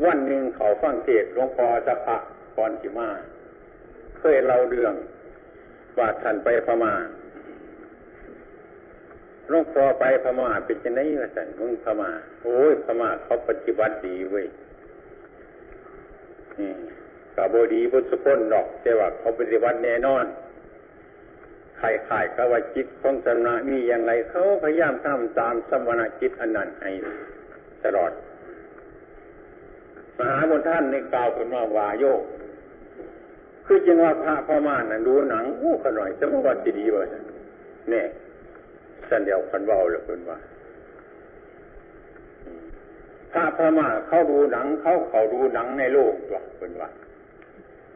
[0.05, 2.17] วันหนึ่งเขาฟังเทศหลวงพ่อจะพะ
[2.55, 3.09] กรสิมา
[4.17, 4.93] เคยเล่าเรื่อง
[5.97, 6.93] ว่าท่านไปพม่า
[9.49, 12.09] หลวงพ่อไปพม่าเป็นจังไงวะท่านมึงพม่า
[12.43, 14.45] โอ้ยพม่าเขาปฏิบัติดีเว้ย
[17.35, 20.25] กับบดีบุษคนดอกแต่ว่าเขาปฏิบัติแน่นอน
[22.07, 26.91] ขายก็ว่าจิตของสมณะมีอย่างไรเขาพยายามทำตามสมณะจิตอันนั้นให้
[27.83, 28.11] ตลอด
[30.17, 32.21] มหาบนท่านในกล่าวเป็นว่าวาโยก
[33.65, 37.03] คือจึงว่าพระพม่านั่นดูหนังอู้ขน่อยจะว่าดีดีว่า
[37.89, 38.05] เนี่ย
[39.09, 40.37] สันเดียวคันเบาเลยเป็นว่า
[43.31, 46.89] พระพม่าเขาดูหนังเขาเขาดูหนังในโลกตัวเป็นว่า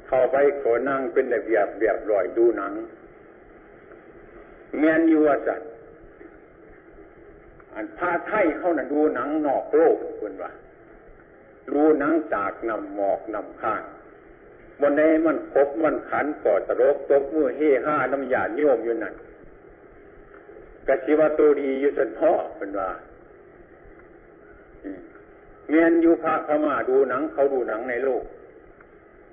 [0.08, 2.74] เข้าไปขอนั่งเป็นระเบียบเรียบร้อยดูหนัง
[4.78, 5.70] เมียนอยู่ว่าสัตว์
[7.74, 10.52] อันพาไทยเขาน่ะดูหนังนอกโลกเป็นว่า
[11.70, 13.82] ดูหนังจากนำหมอกนำข้าง
[14.82, 19.16] บนนี้มันคบมันขันก่อตรกตกมือเฮห้าน้ำยาโยมอยู่นั่น
[20.88, 22.90] กชิวตัวดีอยู่สันพ่อเป็นว่า
[25.70, 28.24] เมียนอยู่พระพม่าดูหนัง เขาดูหนังในโลก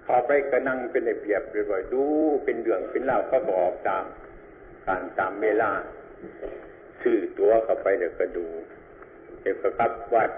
[0.05, 2.03] เขาไปกระนังเป็นเปียบเลยว่าดู
[2.45, 4.05] เป็นเดืองเป็นเล่าเขาบอกตาม
[4.87, 5.71] การตามเวลา
[7.03, 8.47] ซื้อตัวเข้าไปเดี๋ยวก็ดู
[9.41, 10.31] เดี๋ยวก็กลับวัด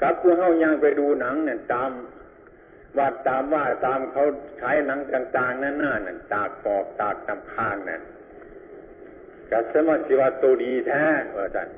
[0.00, 1.90] กลับผู้เฮายังไปดูหนังเนี่ยตาม
[2.98, 4.24] วัดตามว่าตามเขา
[4.58, 8.02] ใช้หนังต่างๆนั่นน่ะนั่นตากปอกตากตำพานนั่น
[9.50, 11.04] กัสมาชิวาตัวดีแท้
[11.36, 11.68] ว่าจัน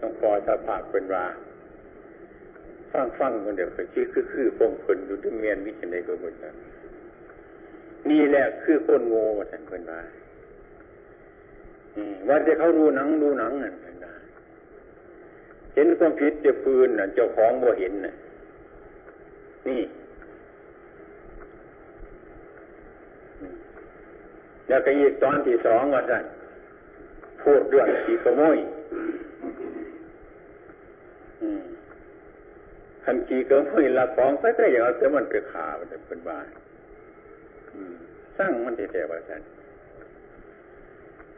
[0.00, 1.26] ต้องปล่อยสภาพเป็นว่า
[2.92, 6.54] ฟังฟังคนเดียวก็ชื่อคือคือปงคนดูที่เมียนวิจัยก็หมดนะ
[8.10, 10.00] นี่แหละคือคนโง่ท่านเป็นว่า
[12.28, 14.12] ว่าจะเขาดูหนังดูหนังนั่นเป็นว่า
[15.74, 18.14] เห็นความผิดจะปืนน่ะ เจ้าของบ่เห็นน่ะ
[19.68, 19.82] นี่
[24.68, 26.24] แล้วก็อีกตอนที่สองว่าท่าน
[27.42, 28.58] พูดเรื่องขี่ขโมย
[33.04, 36.46] คันขี่ขโมยละของสักแต่อย่างเอามันไปขามันเป็นบ้าน
[38.38, 39.42] สร้างมันแต่ว่าท่าน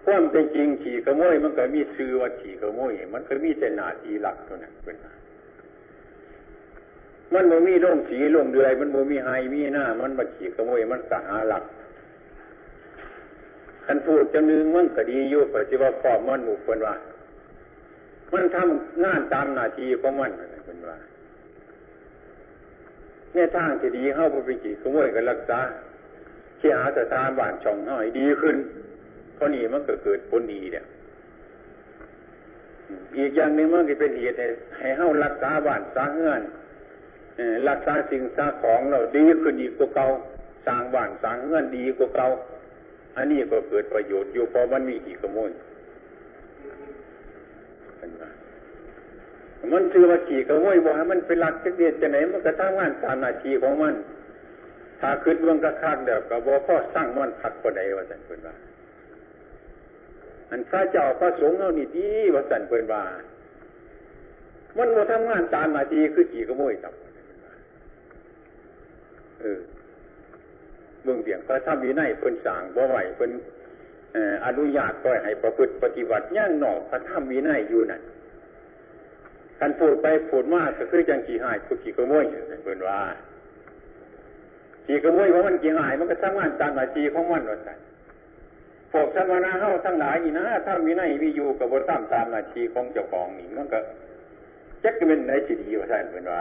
[0.05, 4.96] ความเป็นจริงขี่ขโมยมันก็มีชื่อว่าขี่ขโมยมันก็มีแต่หน้าที่หลักเท่านั้นเป็น
[7.35, 11.64] มันโมมีร่มสีร่มเดือยมันโมมีไฮมีหน้า มันมาขี่ขโมยมันกะหาหลัก
[13.85, 16.94] คันพูดจังนึงมันก็ดีอยู่ปฏิวัติความมันหมู่คนว่า
[18.33, 20.31] มันทำงานตามหน้าที่ของมัน
[20.66, 20.98] คนว่า
[23.33, 25.61] เนี่ยทางที่ดีเข้าไปขี่ขโมยกันรักษา
[26.60, 28.56] ที่หาสถานบ้านช่องห้อยดีขึ้น
[29.34, 30.84] เพราะนี่มันก็เกิดผลดีเนี่ย
[33.18, 34.36] อีกอย่างหนึ่งมันก็เป็นเหตุ
[34.78, 36.42] ให้เข้ารักษาบ้านสร้างเงื่อน
[37.68, 40.06] รักษาสิ่งสร้างของเราดีขึ้นดีกกว่าเก่า
[40.66, 42.28] สร้างบ้านสร้างเงื่อนดีกว่าเก่า
[43.16, 45.50] อันนี้ก็เกิดประโยชน์อยู่เพราะมันมีอีกขโมย
[49.72, 53.94] มันคือว่าขี่ขโมยบอกให้มันเป็นหลักเดียจะไหนมันก็ทำงานตามหน้าที่ของมัน
[55.00, 58.54] ถ้าขึ้นมันก็คักเดียวกับบอกพ่อสร้างมันขักว่าใดว่าสันเปินว่า
[60.50, 63.02] อันพระเจ้าพระสงฆ์เอานี่ดีว่าสันเปินว่า
[64.78, 66.94] มันมาทำงานตามหน้าที่คือขี่ขโมยตับ
[69.40, 69.60] เออ
[71.04, 73.30] เบื้องเบียงพระธรรมวินัยเพิ่นสั่งบ่ไหวเพิ่น
[74.46, 78.02] อนุญาตก็ให้ประพฤติปฏิบัติย่างหนอกพระธรรมวินัยอยู่นั่น
[79.60, 82.24] การพูดไปพูดมากก็คือจังขี่หายผู้ขี่ขโมย
[82.64, 82.98] เพิ่นว่า
[84.90, 87.79] ขี่กระมวยว่ามันเกี่ยงหายมันก็ทำงานตามหน้าที่ของมันว่าสั่น
[88.92, 93.79] พวกสมณะเฮาทั้งหลายนี่นะถ้ามีในวิอยู่กับบทตามตามหน้าที่ของเจ้าของนี่มันก็
[94.83, 96.40] จักเป็นไหนสิดีว่าสั่นเป็นว่า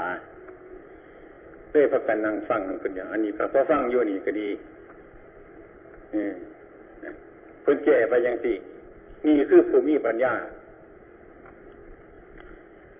[1.71, 4.47] เต้พักกันนั่งฟังเป็นอย่างอันนี้พอฟังอยู่นี่ก็ดี
[7.61, 8.53] เพิ่นแก่ไปยังสิ
[9.25, 10.33] นี่คือภูมิปัญญา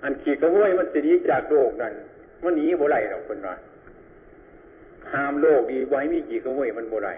[0.03, 1.93] อันขี่กระห้วยมันสิดีจากโลกนั้น
[2.43, 3.55] มันหนีบ่ไรหรอกคนว่า
[5.13, 7.09] ห้ามโลกดีไว้มีขี่กระห้วยมันบ่ไร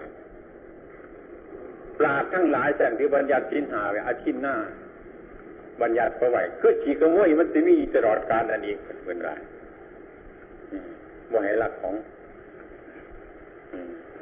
[1.98, 4.56] ปราดทั้งหลายแต่งที่บัญญัติชินหาไว้อาทิตย์หน้า
[5.80, 8.74] บัญญัติเอาไว้คือขี่กระห้วยมันจะมีตลอดกาลอันนี้
[9.06, 9.30] เป็นไร
[11.30, 11.94] บ่ให้หลักของ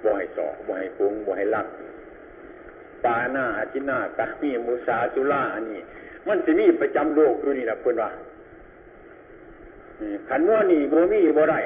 [0.02, 1.66] บ่ให้สอบ่ให้ปุงบ่ให้ลัก
[3.04, 5.80] ปาหน้าอาทิหน้ากามีมุสาสุล่าอันนี้
[6.28, 8.10] มันจะมีประจำโลกอยู่นี่นะเพื่อนว่า
[10.28, 11.60] ขันว่านี่บ่มีบ่ได้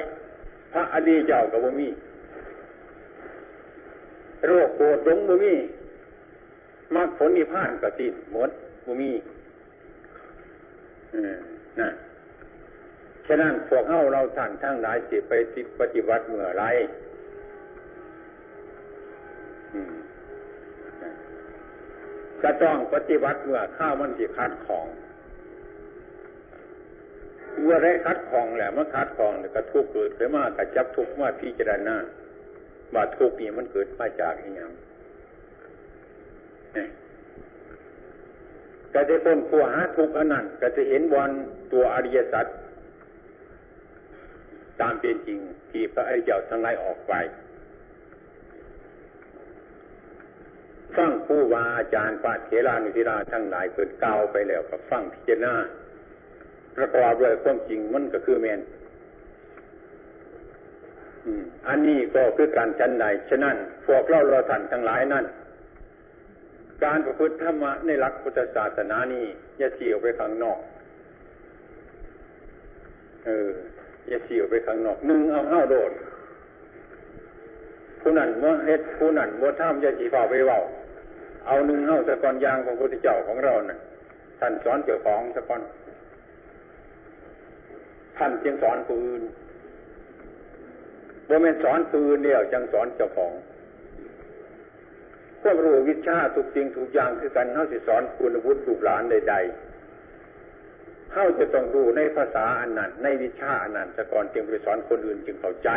[0.75, 1.89] ระอดีเจ้ากับบ่มี
[4.45, 5.53] โรคโกรธหลงบ่มี
[6.95, 8.49] มรรคผลนิพพานก็สิ้นหมด
[8.85, 9.11] บ่มี
[11.79, 11.89] นะ
[13.27, 16.63] ฉะนั้นพวกเฮาเราท่านทั้งหลายสิไปติปฏิบัติเมื่อไร
[22.41, 24.87] ก็ต้องปฏิบัติเมื่อข้าวมันสิคัดของ
[27.63, 31.95] เมื่อไรคัดของแหละมันคัดของแล้วก็ทุกเกิดขึ้นมากกระจับทุกข์มาพิจารณา
[32.93, 34.71] ว่าทุกนี่มันเกิดมาจากอย่าง
[38.93, 41.31] ก็จะต้นขัวหาทุกอันนั้นก็จะเห็นวัน
[41.71, 42.45] ตัวอริยสัจ
[44.79, 45.39] ตามเป็นจริง
[45.71, 47.13] ที่พระอริยเจ้าทั้งหลายออกไป
[50.95, 55.53] ฟังผู้วาอาจารย์ปาเถรานุทิราทั้งหลายเปิดกาวไปแล้วกับฟังพิจารณา
[56.77, 58.59] ประกอบด้วยความจริงมันก็คือแมน
[61.67, 65.25] อันนี้ก็คือการชั้นใดฉะนั้นพวกเราเราท่านทั้งหลายนั่น
[66.83, 69.25] การประพฤติธรรมะในหลักพุทธศาสนานี้
[69.57, 70.59] อย่าเสี่ยวไปข้างนอก
[73.25, 73.51] เออ
[74.07, 75.91] อย่าเสี่ยวไปข้างนอกหนึ่งเอาเอ้าโดด
[78.01, 80.59] ผู้นั้นว่าเฮ็ดผู้นั้นว่าท่ามจะจีฝ่าไปเว้า
[81.47, 83.77] เอาหนึ่งเอ้าสะกอนยางของพระพุทธเจ้าของเราน่ะ
[84.39, 85.61] ท่านสอนเจ้าของสะกอน
[88.17, 89.23] ท่านจึงสอนผู้อื่น
[91.27, 93.33] บ่แม่นสอนผู้อื่นเดี่ยวจังสอนเจ้าของ
[95.41, 105.69] ควบรู้วิชาทุกสิ่งทุกอย่างคือกันเขาสิสอนคุณวุฒิลูกหลานใดๆเขาจะต้องรู้ในภาษาอันนั้นในวิชาอันนั้นสะก่อนจึงไปสอนคนอื่นจึงเข้าใจ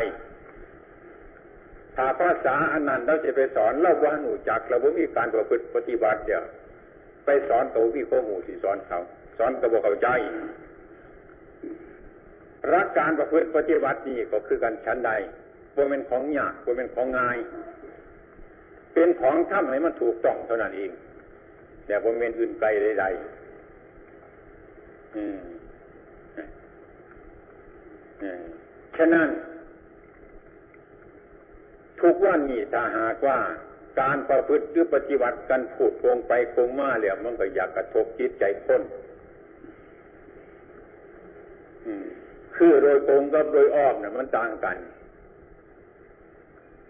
[1.97, 6.43] ถ้าภาษาอันนั้นเราจะไปสอนเราว่าหนูจักเราบ่มีการประพฤติปฏิบัติเดียว
[7.25, 9.01] ไปสอนตัววิโคหมูที่สอนเขา
[9.39, 10.09] สอนตัวเข้าใจ
[12.75, 15.13] รักการประพฤติปฏิบัตินี่ก็คือการชั้นใด
[15.77, 17.39] ว่เป็นของยากว่เป็นของง่าย
[18.95, 20.91] เป็นของทำให้มันถูกต้องเท่านั้นเอง
[21.87, 22.69] แต่ว่เป็นอื่นไกล
[23.01, 23.39] ใดๆ
[28.97, 29.29] ฉะนั้น
[32.01, 33.39] ทุกวันนี้ถ้าหากว่า
[34.01, 38.83] การประพฤติหรือปฏิบัติกันพูดโกงไปโกงมาแล้วมันก็อยากกระทบจิตใจคน
[41.87, 42.07] อืม
[42.59, 44.77] คือโดยตรงกับโดยอ้อมเนี่ยมันต่างกัน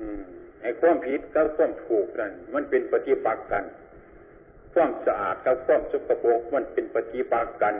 [0.00, 0.22] อืม
[0.62, 3.64] ไอ้ความผิดกับความถูกนั่นมันเป็นปฏิปักษ์กัน
[4.74, 7.74] ความสะอาดกับความสกปรกมันเป็นปฏิปักษ์กัน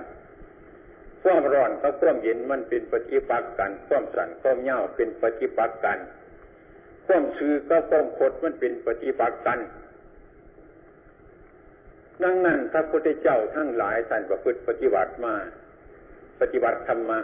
[1.23, 5.99] ความร้อนกับความเย็นมันเป็นปฏิปักษ์กัน ความสั่นความเย่าเป็นปฏิปักษ์กัน
[7.07, 9.59] ความชื่อกับความคดมันเป็นปฏิปักษ์กัน
[12.23, 15.35] ดังนั้นพระพุทธเจ้าทั้งหลายท่านประพฤติปฏิบัติมา
[16.41, 17.19] ปฏิบัติธรรมะ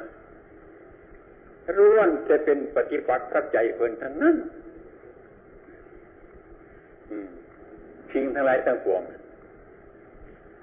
[1.77, 4.37] ร้วนจะเป็นปฏิปักษ์กับใจเพิ่นทั้งนั้น
[8.11, 9.03] ทิ้งทั้งหลายทั้งปวง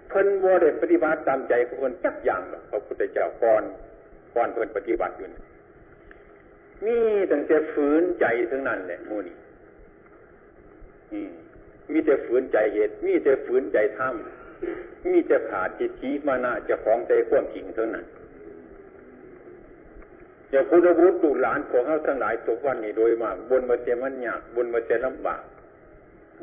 [0.10, 3.64] เพิ่นโมเดปฏิบัติตามใจของคนจักอย่างหรอกพระพุทธเจ้าก่อน
[4.36, 5.28] ก่อนเพิ่นปฏิบัติอยู่
[6.86, 6.98] มี
[7.32, 9.36] ตั้งแต่ฝืนใจทั้งนั้นแหละมูนี่
[11.92, 18.06] มีแต่ฝืนใจเหตุ มีแต่ฝืนใจทำมีแต่ขาดจิตชีมานาจะฟ้องใจความจริงเท่านั้น
[20.52, 25.42] อย่าคุณวุฒิตุหลานของเขาทั้งหลายทุกวันนี้โดยมากบนมาเจมันยากบนมาเจลำบาก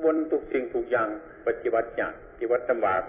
[0.03, 1.09] บนทุกสิ่งทุกอย่าง
[1.47, 3.03] ปฏิบัติยากปฏิบัติลำบาก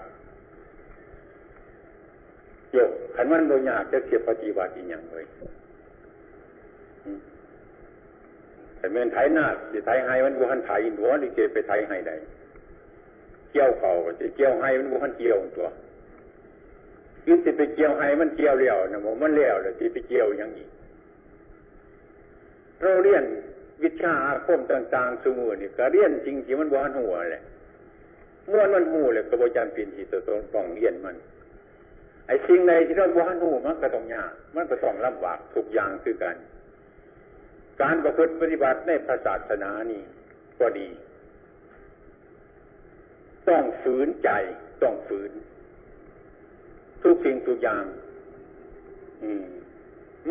[2.72, 5.26] โยกขันมันโดยยากจะเสียปฏิบัติอีกอย่างเลย
[8.76, 12.14] แต่เมื่อไทยหน้าจะไทยให้มันบุหันไทยหัวนี่จไปไทยให้ได้
[13.52, 15.68] เกี่ยวเขาจะเกี่ยวให้มันบุหันเกี่ยวตัว
[17.26, 20.66] ยึดจะไปเกี่ยวให้มันเกี่ยวเลี้ยวนะมันเลี้ยวเลยที่ไปเกี่ยวอย่างนี้
[22.82, 23.24] เราเรียน
[23.82, 27.42] วิชาอาคมต่างๆสมุนี่ก็เรียนจริงที่มันบานหัวเลย
[28.50, 31.16] ม้วนมันหูเลยกระบวนการปลี่นที่ตัวตนต้องเรียนมัน
[32.26, 36.36] ไอ้สิ่งใดที่เราบานหูมันก็ต้องยากมันก็ต้องลำบากทุกอย่างคือกัน
[37.80, 40.02] การประพฤติปฏิบัติในพระศาสนานี่
[40.60, 40.88] ก็ดี
[43.48, 44.30] ต้องฝืนใจ
[44.82, 45.30] ต้องฝืน
[47.02, 47.84] ทุกสิ่งทุกอย่าง
[49.22, 49.44] อืม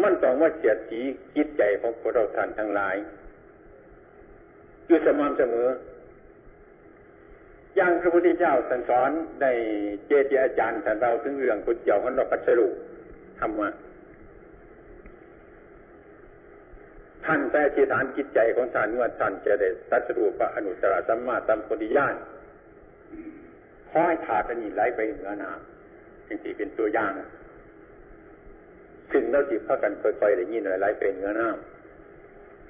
[0.04, 1.02] มันต้องว่าเสียดสี
[1.36, 2.96] จิตใจของพวกเราท่านทั้งหลาย
[4.88, 5.70] อยู่สม่ำเสมอ
[7.76, 9.46] อย่างพระพุทธเจ้าสอนสอนใน
[10.08, 12.68] เจดีอาจารย์ท่านเราถึงเรื่องคุณเจ้าของเราปัสรุ
[13.40, 13.70] ธรรมะ
[17.26, 22.16] ท่านแต่ที่ฐานจิตใจของท่านเมื่อท่านจะได้ตัสรุปะอนุตตรสัมมาสัมพุทธิญาณ
[23.90, 27.12] ขอให้ขาดอันนี้ไหลไปเหนือน้ำจริงๆเป็นตัวอย่าง
[29.12, 31.48] ซึ่งเราจิบพากันค่อยๆได้ยินไหลไปเหนือน้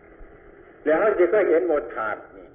[0.01, 2.47] ำแล้วเขาจะก็เห็นหมดขาดนี่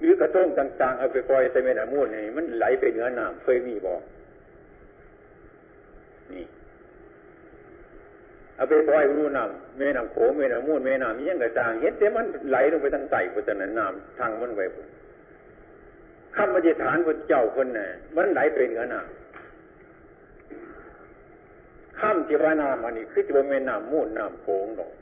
[0.00, 4.00] หรือกระทงต่างๆเอาไปปล่อยใส่แม่น้ำมูลนี่มันไหลไปเหนือน้ำเคยมีบอก
[6.32, 6.44] นี่
[8.56, 14.64] เอาไปปล่อยรูน้ำแม่น้ำโขงแม่น้ำมูลแม่น้ำยังกระจางเห็นแต่มันไหลลงไปทางใต้พุทธนันน้ำทางมันไว้
[16.36, 19.17] ข้ามปฏิฐานพระเจ้าคนน่ะมันไหลไปเนือน้ำ
[22.00, 24.92] ข้ามที่ว่าน้ำอันนี้คือจะเป็นน้ำมูลน้ำโขงดอก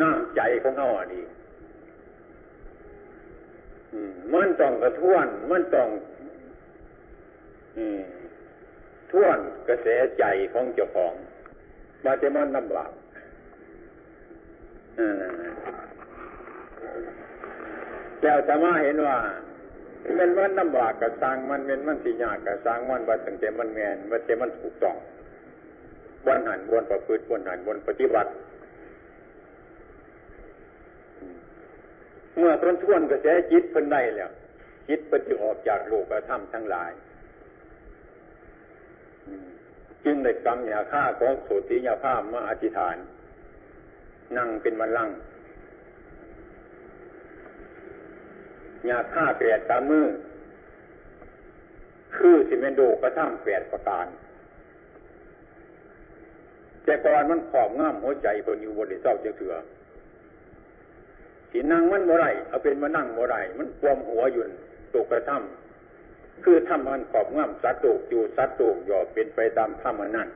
[0.00, 1.24] น้ำใจของเขาอันนี้
[4.32, 5.88] มันต้องกระท้วน มันต้อง
[9.10, 9.86] ท้วนกระแส
[10.18, 11.14] ใจของเจ้าของ
[12.04, 12.90] มาจะมันลำบาก
[18.22, 19.16] แล้วแต่มาเห็นว่า
[20.18, 24.96] มันมันลำบากกับสร้างมันเป็นมันสิยากกับสร้างมันว่าตั้งแต่มันแมนว่าแต่มันถูกต้อง
[26.24, 28.30] บนหันบนประพฤติบนหันบนปฏิบัติ
[32.38, 34.30] เมื่อต้นทวนกระแสจิตเพิ่นได้แล้ว
[34.88, 36.90] จิตเพิ่นจะออกจากโลกกระทำทั้งหลาย
[40.04, 42.96] จึงได้กำยาฆ่าของสุติยาภาพมาอธิษฐาน
[44.36, 45.08] นั่งเป็นวันลัง
[48.88, 50.06] ยาฆ่าแปดตามือ
[52.16, 54.06] คือสิเมนโดกระทำแปดประการ
[56.84, 59.54] แต่ก่อนมันขอบง่ามหัวใจคนอยู่บนเศร้าเจือ
[61.50, 64.42] สีนั่งมันบ่ไรเอาเป็นมานั่งบ่ไรมันควมหัวยู่
[64.94, 70.28] ตกกระทำคือทำมันขอบง่ำสัตว์โลกอยู่สัตว์โลกย่อเป็นไปตามธรรมนั้น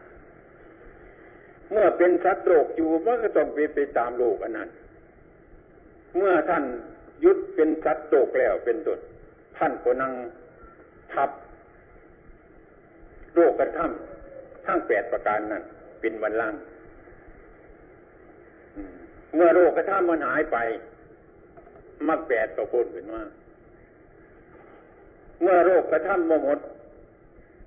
[1.70, 4.68] เมื่อเป็นสัตว์โลกอยู่มันก็ต้องเป็นไปตามโลกอันนั้น
[6.16, 6.64] เมื่อท่าน
[7.24, 8.98] ยุดเป็นสัตว์โลกแล้วเป็นต้น
[9.56, 10.12] ท่านก็นั่ง
[11.12, 11.30] ทับ
[13.34, 15.62] โลกกระทำทั้งแปดประการนั้น
[16.00, 16.54] เป็นวันล่าง
[19.34, 20.56] เมื่อโลกกระทำมันหายไป
[22.08, 23.24] มักแปดก็พ้นเป็นว่า
[25.42, 26.58] เมื่อโรคกระทำมหมด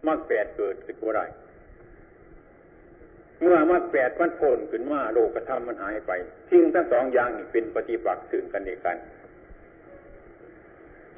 [0.08, 1.26] มรรคแปดเกิดขึ้นบ่ได้
[3.42, 6.12] เมื่อมรรคแปดมันโผล่ขึ้นมาโรคกระทำมันหายไป
[6.50, 8.98] ทิ้งทั้งสองอย่างนี่เป็นปฏิปักษ์ถึงกันเดียกัน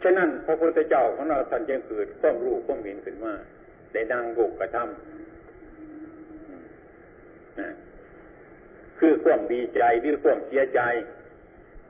[0.03, 3.33] ฉะนั้นพระพุทธเจ้าของเราท่านจึงเกิดความรู้ความเห็นขึ้นมา
[3.93, 4.87] ได้ดังโรคกระทำ
[8.99, 10.81] คือความดีใจหรือความเสียใจ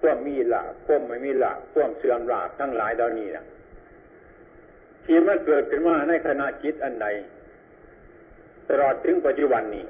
[0.01, 3.45] ความมีหลาความไม่มีหลาความเสื่อมหลาทั้งหลายเหล่านี้นะ
[5.05, 7.07] ที่มันเกิดขึ้นมาในขณะจิตอันใด
[8.69, 9.85] ตลอดถึงปัจจุบันนี้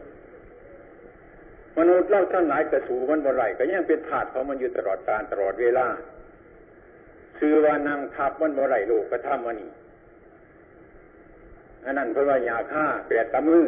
[1.77, 5.87] มนุษย์เล่าทั้งหลายกระสูมันบ่ไรก็ยังเป็นถาดของมันอยู่ตลอดการตลอดเวลา
[7.39, 9.69] คือว่านางทับมันบ่ไรโลกกระทำมันนี่
[11.83, 13.63] อันนั้นเพราะว่ายาฆ่าเปลียดตะมือ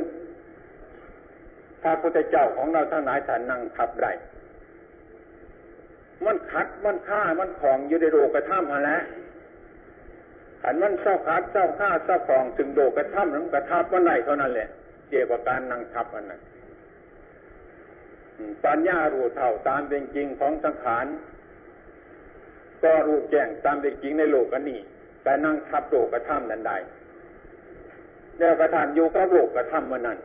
[1.81, 4.07] พระพุทธเจ้าของเราทั้งหลายท่านนั่งทับไร
[6.25, 9.03] มันขัดมันฆ่ามันของอยู่ในโลกกระทำมาแล้ว
[10.61, 14.69] ขันมันเศร้าขาดเศร้าฆ่าเศร้าฟองถึงโดกระทับน้ำกระทับวันไหนเท่านั้นแหละ
[15.09, 16.41] เกี่ยวกับการนั่งทับอันนั้น
[18.63, 21.05] ปัญญารู้เท่าตามเป็นจริงของสังขาร
[22.83, 24.79] ก็รู้แจ้งตามเป็นจริงในโลกอันนี้
[25.23, 26.77] แต่นั่งทับโลกกระทำนั้นได้
[28.37, 30.17] แล้วกระทานอยู่กับโลกกระทำมันนั้น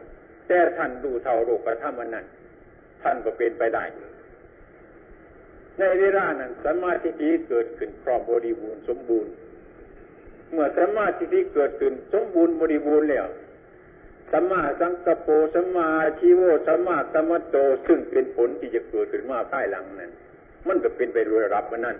[0.48, 2.26] แต่ท่านดูเท่าโลกกระทำมันนั้น
[3.02, 3.84] ท่านก็เป็นไปได้
[5.78, 7.10] ในเวลานั้นสมาธิ
[7.48, 9.32] เกิดขึ้นครอบบริบูรณ์สมบูรณ์
[10.50, 13.26] เมื่อสัมมาทิฏฐิเกิดขึ้นสมบูรณ์บริบูรณ์แล้ว
[14.32, 15.88] สัมมาสังกปรสัมมา
[16.18, 20.12] ชีโวสัมมาสัมมโตซึ่งเป็นผลที่จะเกิดขึ้นมาภายหลังนั้น
[20.68, 21.96] มันก็เป็นไปโดยรับมันนั่น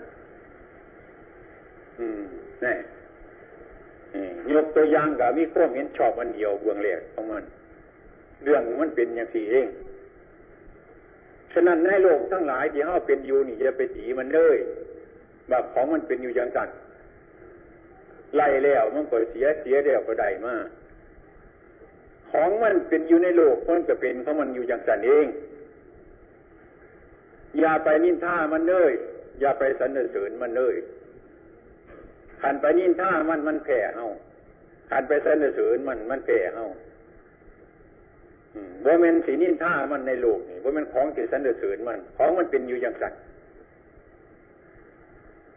[2.65, 2.75] นี่
[4.53, 7.45] ยกตัวอย่างกับมีข้อมเห็นชอบมันเดียวเบื้องแรกของมัน
[8.45, 9.67] เรื่องมันเป็นอย่างสี่เอง
[11.53, 14.57] ฉะนั้นในโลกทั้งหลายที่เฮาเป็นอยู่นี่จะไปตีมันเลย
[15.51, 16.69] ว่าของมันเป็นอยู่อย่างนั้น
[18.37, 20.55] ไล่แล้วมันก็เสียเสียแล้วก็ได้มา
[22.31, 25.27] ของมันเป็นอยู่ในโลกมันก็เป็นเพราะมันอยู่อย่างนั้นเอง
[27.61, 28.93] อย่าไปนินท่ามันเลย
[29.41, 30.75] อย่าไปสรรเสริญมันเลย
[32.43, 34.07] ขันไปนินท่ามันมันแผ่เฮา
[34.91, 36.65] ขันไปสรรเสริญมันมันแผ่เฮา
[38.85, 43.15] ว่ามันสีนินท่ามันในโลกนี่ว่ามันของที่สรรเสริญมัน ของมันเป็นอยู่อย่างนั้น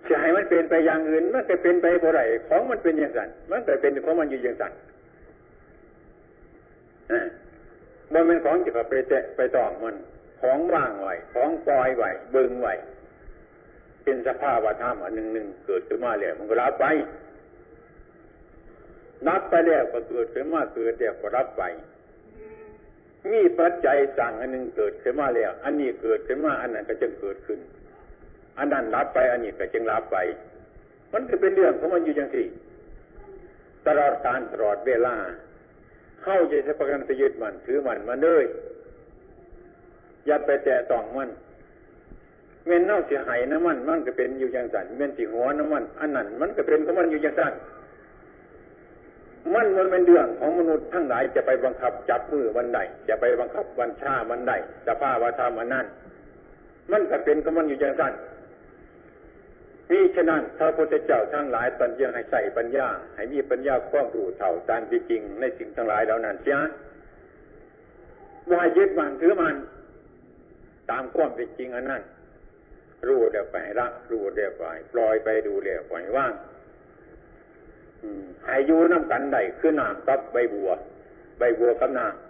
[0.09, 4.73] จะให้มันเป็นไปอย่างอื่น มันจะเป็นไปบ่ไรของมันเป็นอย่างนั้นมันแต่เป็นของมันอยู่อย่างนั้น
[8.13, 9.95] บ่เป็นของที่ไปแตะไปตองมัน
[10.41, 12.67] ของว่างไหวของปล่อยไวเบิ่งไหว
[14.09, 16.85] เป็นสภาพธรรมอันหนึ่งหนึ่งเกิดขึ้นมาแล้วมันก็รับไป
[19.27, 21.63] รับไปแล้วก็เกิดขึ้นมาเกิดแล้วก็รับไป
[23.31, 27.59] มีปัจจัยสั่งอันหนึ่งเกิดขึ้นมาแล้ว อันนี้เกิดขึ้นมาอันนั้นก็จะเกิดขึ้น
[28.57, 30.17] อันนั้นรับไป อันนี้ก็จึงรับไป
[31.13, 32.47] มันก็เป็นเรื่องของมันอยู่อย่างสี่
[33.87, 35.15] ตลอดการตลอดเวลา
[36.23, 38.45] เข้าใจใช้ประกันตยึดมันถือมันมาเลย
[40.25, 41.29] อย่าไปแตะต้องมัน
[42.67, 47.53] เม่นเน่าเสียหายน้ำมัน มันก็เป็นอยู่อย่างสั่นเม่นสีหัวน้ำมัน อันนั้นมันก็เป็นของมันอยู่อย่างสั่น
[49.53, 54.53] มันมันเป็นเรื่องของมนุษย์ทั้งหลายจะไปบังคับจับมือวันใดจะไปบังคับวันชาวันใด
[54.85, 55.85] จะพ้าวาทามันนั่น
[56.91, 58.13] มันก็เป็นของมันอยู่อย่างนั้น
[59.91, 66.57] นี่ฉะนั้นพระพุทธเจ้าทั้งหลายตอนยังให้ใส่ปัญญา ให้มีปัญญาคว้องรู้เท่าตามจริงในสิ่งทั้งหลายเหล่านั้นเสีย
[68.51, 69.55] ว่ายึดมันถือมัน
[70.91, 72.01] ตามความเป็นจริงอันนั้น
[73.05, 76.33] รู้เดี๋ยวไปรักรู้เดี๋ยวไปปล่อยไปดูเดี๋ยวไปว่าง
[78.45, 80.69] ให้อยู่น้ำกันได้คือน้ำกับใบบัว
[81.37, 82.27] ใบบัวกับน้ำ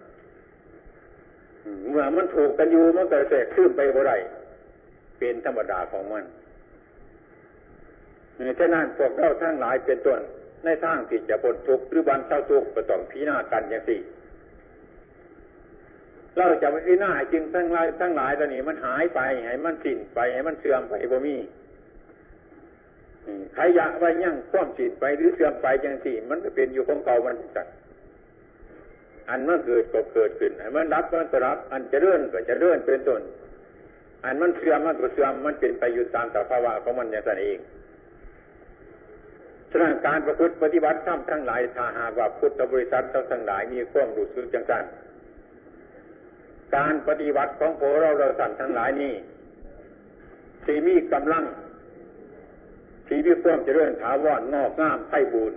[1.89, 4.17] เมื่อมันถูกกันอยู่มันก็แสกขึ้นไปบ่ได้
[5.17, 6.25] เป็นธรรมดาของมัน
[8.59, 10.21] ฉะนั้นพวกเราทั้งหลายเป็นต้น
[10.63, 13.99] ในทางที่จะพ้นทุกข์หรือบันเศร้าทุกข์ก็ต้องพิจารณากันอย่างสี่
[16.37, 21.35] เราจะไม่พิจารณาจึงทั้งหลายทั้งหลายตอนนี้มันหายไปให้มันสิ้นไปให้มันเสื่อมไปบ่มี
[23.53, 27.67] ใครอยากไว้ยั่งคว่ำสิ้นไปหรือเสื่อมไปอย่างสี่ มันก็เป็นอยู่ของเก่ามันจัด
[29.29, 33.21] อันมันเกิดก็เกิดขึ้นอันมันรับมันก็รับ อันจะเลื่อนก็จะเลื่อนเป็นต้น
[34.23, 37.57] อันมันเสื่อมมันก็เสื่อมมันเป็นไปอยู่ตามสภาวะของมันอย่างนั้นเอง
[39.71, 44.83] ฉะนั้นการประพฤติปฏิบัติธรรมทั้งหลายถ้าหากว่าพุทธบริษัททั้งหลายมีความรู้สึกจังสัน
[46.75, 49.13] การปฏิบัติของพวกเราเราสั่นทั้งหลายนี้
[50.63, 51.43] ที่มีกำลัง
[53.07, 55.53] ที่มีความเจริญถาวรงอกงามไพ่บูร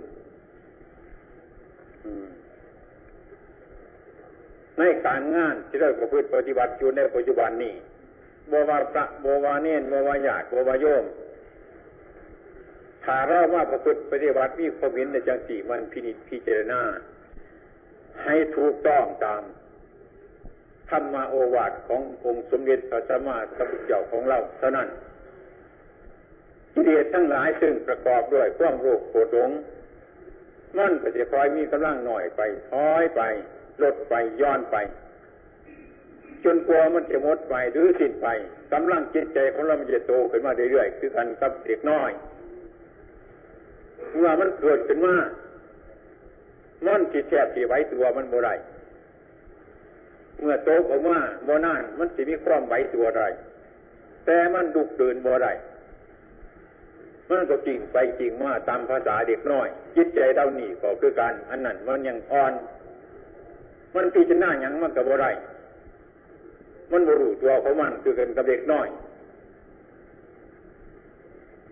[4.77, 7.75] ในการงานที่เราประพฤติปฏิบัติอยู่ในปัจจุบันนี้
[8.51, 11.03] บวาพระบวาเนนบวาญาติบวาโยม
[13.03, 16.81] ถ้าเราว่าประพฤติปฏิบัติมีความเห็นในจังสีมันพินิจพิจารณา
[18.23, 19.41] ให้ถูกต้องตาม
[20.91, 24.87] ธรรมโอวาทขององค์สมเด็จพระสัมมาสัมพุทธเจ้าของเราเท่านั้น
[26.73, 29.49] กิเลสทั้งหลายซึ่งประกอบด้วยความโรคโกรธง
[30.77, 33.21] มันก็จะคอยมีกำลังหน่อยไปถอยไป
[33.81, 34.75] ลดไปย้อนไป
[36.43, 38.27] จนกลัวมันจะหมดไปหรือสิ้นไป
[38.73, 42.11] กำลังจิตใจของเรามันจะโตขึ้นมาเรื่อยๆคือกันกับเด็กน้อย
[44.15, 45.15] เมื่อมันเกิดขึ้นมา
[46.87, 48.49] มันจิตแทบที่ไว้ตัวมันโมไร
[50.41, 53.23] เมื่อโตออกมาโมนานมันจะมีความไหวตัวไร
[54.25, 55.47] แต่มันดุกเดินโมไร
[57.29, 62.53] มันก็จริงไปจริงมาตามภาษาเด็กน้อย จิตใจเท่านี้ก็คือการอันนั้นมันยังอ่อน
[63.95, 65.27] มันพิจารณาอย่างมันกับอไร
[66.91, 68.87] มันบรูตัวของมันคือกันกับเด็กน้อย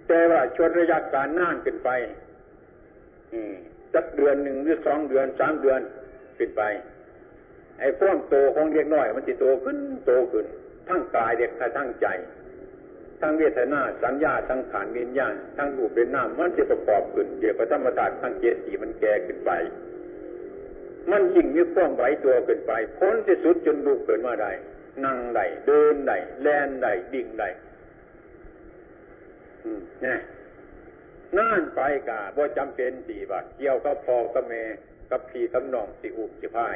[0.07, 1.89] แต่ว่าชนระยะการนานขึ้นไป
[3.93, 5.81] สักเดือนหนึ่งหรือสองเดือนสามเดือน
[6.37, 6.61] ขึ้นไป
[7.79, 10.45] ไอ้ความโตของเด็กน้อย มันจะโตขึ้นโตขึ้น
[10.87, 12.07] ทั้งกายเด็กทั้งใจ
[13.21, 19.51] ทั้งเวทนาสัญญาทั้งขานวิญญาณทั้งรูปเป็นน้ำมันจะประกอบขึ้นเกี่ยวกับธรรมธาตุทั้งเจสีมันแก่ขึ้นไป
[21.11, 24.51] มันยิ่งมีความไหวตัวขึ้นไปพ้นที่สุดจนลุกเกิดมาได้
[25.05, 27.49] นั่งได้เดินได้แล่นได้ดิ่งได้
[30.05, 30.17] นี่
[31.37, 34.63] นั่นไปกาบ่จำเป็นสีบัดเกี่ยวกับพอกับแม่
[35.11, 36.75] กับพี่กับน้องสิอุบสิพาย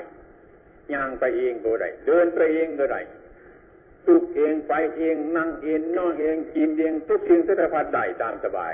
[0.94, 3.02] ย่างไปเองก็ได้เดินไปเองก็ได้
[4.08, 8.74] ตุกเองไปเองนั่งเองนอนเองกินเองทุกสิ่งทุกพัดได้ตามสบาย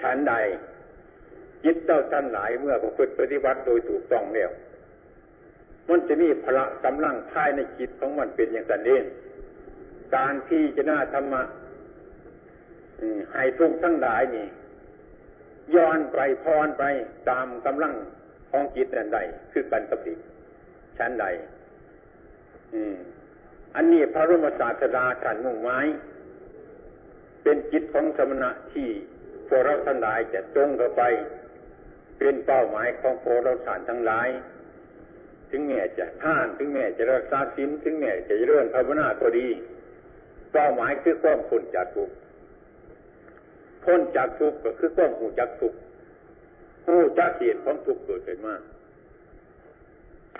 [0.00, 0.34] ฉันใด
[1.64, 4.50] จิตเจ้าท่านหลายเมื่อประพฤติปฏิบัติโดยถูกต้องแล้ว
[5.88, 9.04] มันจะมีพละกำลังภายในจิตของมันเป็นอย่างนั้นเอง
[10.16, 11.42] การที่จะน่าธรรมะ
[13.34, 14.46] ให้ทุกทั้งหลายนี่
[15.74, 16.84] ย้อนไปพรไป
[17.30, 17.94] ตามกำลัง
[18.50, 19.18] ของจิตนั่นใด
[19.52, 20.14] คือการกับดิ
[20.98, 21.26] ชั้นใด
[23.74, 25.78] อันนี้พระรมศาสดาท่านมุ่งไม้
[27.42, 28.88] เป็นจิตของสมณะที่
[29.48, 31.02] พวกเราทั้งหลายจะจงเข้าไป
[32.18, 34.28] เป็นเป้าหมายของพวกเราสารทั้งหลาย
[35.50, 39.48] ถึงแม้จะท่าน ถึงแม้จะรักษาศีลถึงแม้จะเรื่องภาวนาก็ดี
[40.52, 42.14] เป้าหมายคือความพ้นจากทุกข์
[43.84, 45.78] พ้นจากทุกข์ก็คือความหูจักทุกข์
[46.86, 48.54] หูจักเหตุของทุกข์เกิดขึ้นมา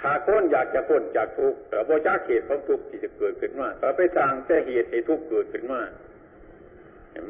[0.01, 5.80] ถ้าคนอยากจะพ้นจากทุกข์แต่บ่จักเหตุของทุกข์ที่จะเกิดขึ้นมาต่ไปสร้างแต่เหตุให้ทุกข์เกิดขึ้นมา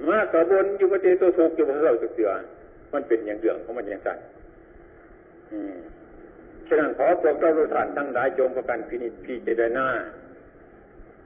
[0.09, 2.31] มาสบนอยู่ประเทศตัวทุกข์อยู่พระเจ้าสุเสือ
[2.93, 4.19] มันเป็นอย่างเรื่องของมันอย่างสั้น
[6.69, 9.87] ฉะนั้นขอพวกเราทุกท่านทั้งหลายจงประกันพินิจพิจารณา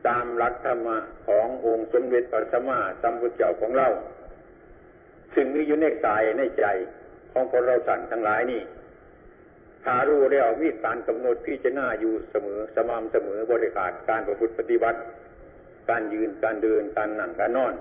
[0.06, 3.88] ตามหลักธรรมะขององค์สมเด็จพระสัมมาสัมพุทธเจ้าของเรา
[5.34, 6.64] ซึ่งมีอยู่ในกายในใจ
[7.32, 8.62] ของพวกเราสั่นทั้งหลายนี่
[9.84, 14.98] ถ้ารู้แล้วมีการกำหนดพิจารณาอยู่เสมอ สม่ำเสมอบริการการประพฤติปฏิบัติ
[15.90, 17.74] การยืนการเดินการนั่งการนอน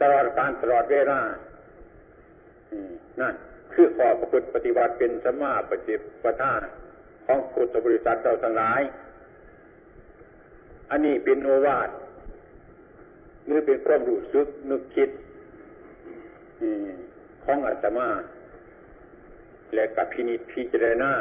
[0.00, 1.20] ตลอดการตลอดเวลา
[3.20, 3.34] นั่น
[3.72, 6.52] คือขอประพฤติปฏิบัติเป็นสมาปฏิปทา
[7.26, 8.82] ของพุทธบริษัทเราทั้งหลาย
[10.90, 11.90] อันนี้เป็นโอวาท
[13.46, 15.10] หรือเป็นความรู้สึกนึกคิด
[17.44, 18.08] ของอาตมา
[19.74, 21.12] และกับพินิจพิจารณา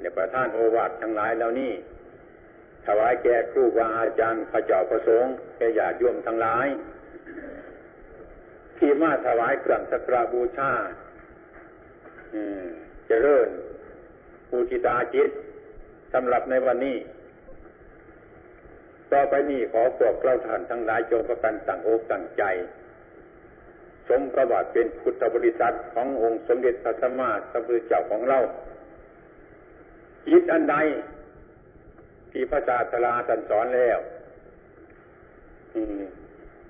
[0.00, 1.72] ในประท่านโอวาททั้งหลายเหล่านี้
[2.86, 6.66] ถวายแก่ครูบาอาจารย์พระเจ้าประสงค์แก่ญาติโยมทั้งหลาย
[8.78, 10.70] ที่มาถวายเครื่องสักการบูชา
[13.06, 13.48] เจริญ
[14.48, 15.30] ปูชิตาจิต
[16.12, 16.96] สำหรับในวันนี้
[19.12, 22.42] ต่อไปนี้ขอพวกเราท่านทั้งหลายจงประกันตั้งอกตั้งใจ
[24.08, 28.38] สมประวัติเป็นพุทธบริษัทขององค์สมเด็จพระสัมมาสัมพุทธเจ้าของเรา
[30.26, 30.76] จิตอันใด
[32.32, 33.98] ที่พระศาสดาตรัสสอนแล้ว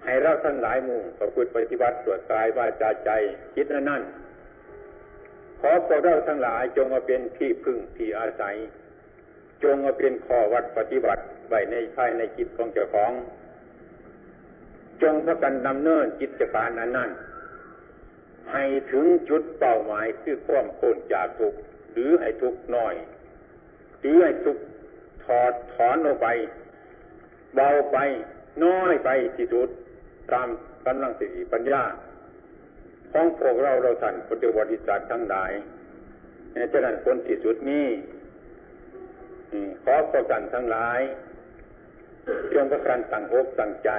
[0.04, 3.10] ให้เราทั้งหลายมู่ประพฤติปฏิบัติตรวจกายว่าจาใจ
[3.54, 4.02] คิดนั่นนั่น
[5.60, 8.56] ขอพวกเราทั้งหลายจงมาเป็นที่พึ่งที่อาศัย
[9.62, 13.12] จงมาเป็นข้อวัดปฏิบัติไว้ในภายในจิตของเจ้าของ
[15.02, 17.10] จงพากันดำเนินจิตการนั้นนั่น
[18.52, 21.58] ให้ถึงจุดเป้าหมายคือความพ้นจากทุกข์
[21.92, 22.94] หรือให้ทุกข์น้อย
[24.00, 24.62] หรือให้ทุกข์
[25.24, 26.28] ถอดถอนออกไป
[27.54, 27.98] เบาไป
[28.64, 29.68] น้อยไปที่สุด
[30.32, 30.48] ตาม
[30.86, 31.82] กำลังสติปัญญา
[33.12, 35.52] ของพวกเราเราท่านพุทธบริษัททั้งหลาย
[36.72, 37.86] ฉะนั้นคนที่สุดนี้
[39.84, 41.00] ขอประกันทั้งหลาย
[42.54, 43.90] จงประกันตั้งอกตั้งใจ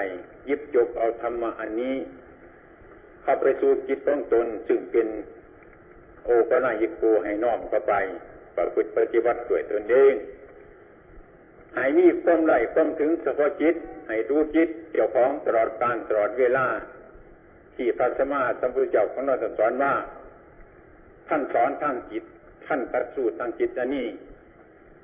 [0.50, 1.96] ยิบจบเอาธรรมะอันนี้
[3.24, 5.08] เข้าไปสู่จิตต้องตน ซึ่งเป็น
[6.26, 7.94] โอปนายิโกให้น้อมเข้าไป
[8.56, 10.14] ประพฤติปฏิบัติด้วยตนเอง
[11.76, 13.76] ให้มีความไหลความถึงเฉพาะจิต
[14.08, 16.66] ให้รู้จิตเกี่ยวของตลอดการตลอดเวลา
[17.76, 19.94] ที่พระสมมาสัมพุทธเจ้าของเราสอนว่า
[21.28, 22.24] ท่านสอนทางจิต
[22.66, 24.08] ท่านตัดสูตรทางจิตอันนี้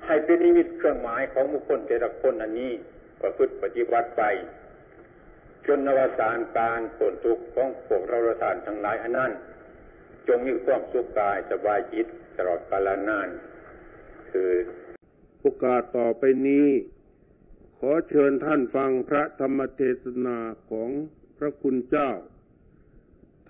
[0.06, 2.72] ให้เป็นนิมิตเครื่องหมายของบุคคลแต่ละคนอันนี้
[3.20, 4.22] ประพฤติปฏิบัติไป
[5.66, 9.32] จนนวสานการผลทุกข์ของพวกเราทานทั้งหลายอันนั้น
[10.26, 12.06] จงมีความสุขกายสบายจิต
[12.36, 13.28] ตลอดกาลนาน
[14.30, 14.52] คือ
[15.40, 16.68] โอกาสต่อไปนี้
[17.78, 20.38] ขอเชิญท่านฟังพระธรรมเทศนา
[20.70, 20.90] ของ
[21.38, 22.10] พระคุณเจ้า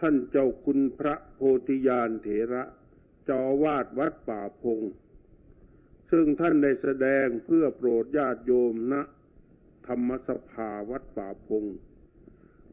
[0.01, 2.65] ท่านเจ้าคุณพระโพธิญาณเถระ
[3.25, 4.81] เจ้าวาดวัดป่าพง
[6.11, 9.03] ซึ่งท่านได้แสดงเพื่อโปรดญาติโยมณนะ
[9.87, 11.65] ธรรมสภาวัดป่าพง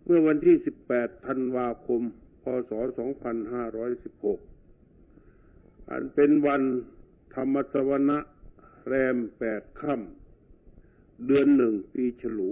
[0.06, 0.56] เมื่อวันที่
[0.90, 2.02] 18 ธันวาคม
[2.44, 2.72] พศ
[4.32, 6.62] 2516 อันเป็นวัน
[7.36, 8.20] ธรรมสวนะ
[8.88, 12.50] แรมแปดค่ำเดือนหนึ่งปีฉลู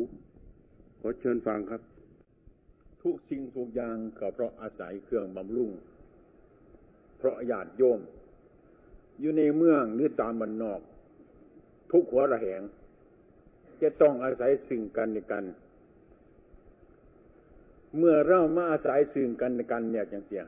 [1.00, 1.82] ขอเชิญฟังครับ
[3.02, 5.72] ทุกสิ่งทุกอย่างก็เพราะอาศัยเครื่องบำรุง
[7.18, 8.00] เพราะญาติโยม
[9.20, 10.82] อยู่ในเมืองหรือตามบันนอก
[11.92, 12.62] ทุกหัวระแหง
[13.82, 15.46] จะต้องอาศัยสิ่งกันในกัน
[17.98, 20.44] เมื่อเรามาอาศัยสิ่งกันในกันเนี่ยอย่างเสีย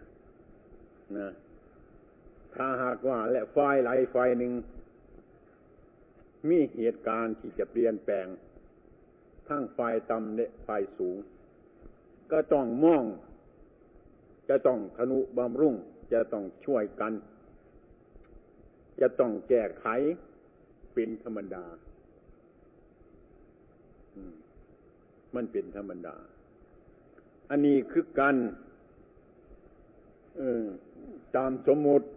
[1.17, 1.29] นะ
[2.55, 4.51] ถ้าหากว่าและไฟไหลไฟหนึ่ง
[6.49, 8.27] มีเหตุการณ์ที่จะเปลี่ยนแปลง
[9.47, 11.17] ทั้งฝ่ายต่ำและฝ่ายสูง
[12.31, 13.05] ก็ต้องมอง
[14.49, 15.75] จะต้องทนุบำรุง
[16.13, 17.13] จะต้องช่วยกัน
[19.01, 19.85] จะต้องแก้ไข
[20.93, 21.65] เป็นธรรมดา
[25.35, 26.15] มันเป็นธรรมดา
[27.49, 28.35] อันนี้คือกัน
[31.35, 32.07] ตามสมมุติ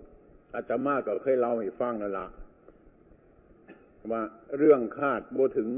[0.54, 2.26] อาตมาก็เคยเล่าให้ฟังนั่นละ
[4.12, 4.22] ว่า
[4.58, 5.68] เรื่องคาดโบถึง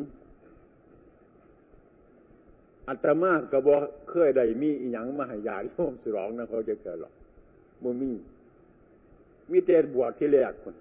[2.89, 3.79] อาตมาก็บอก
[4.11, 7.13] เคยได้มีอีหยังมาให้ญาติโยมสรองนะเขาจะเกิดหรอก
[7.83, 8.11] บ่มี
[9.51, 10.75] มีแต่บวชที่แรกคน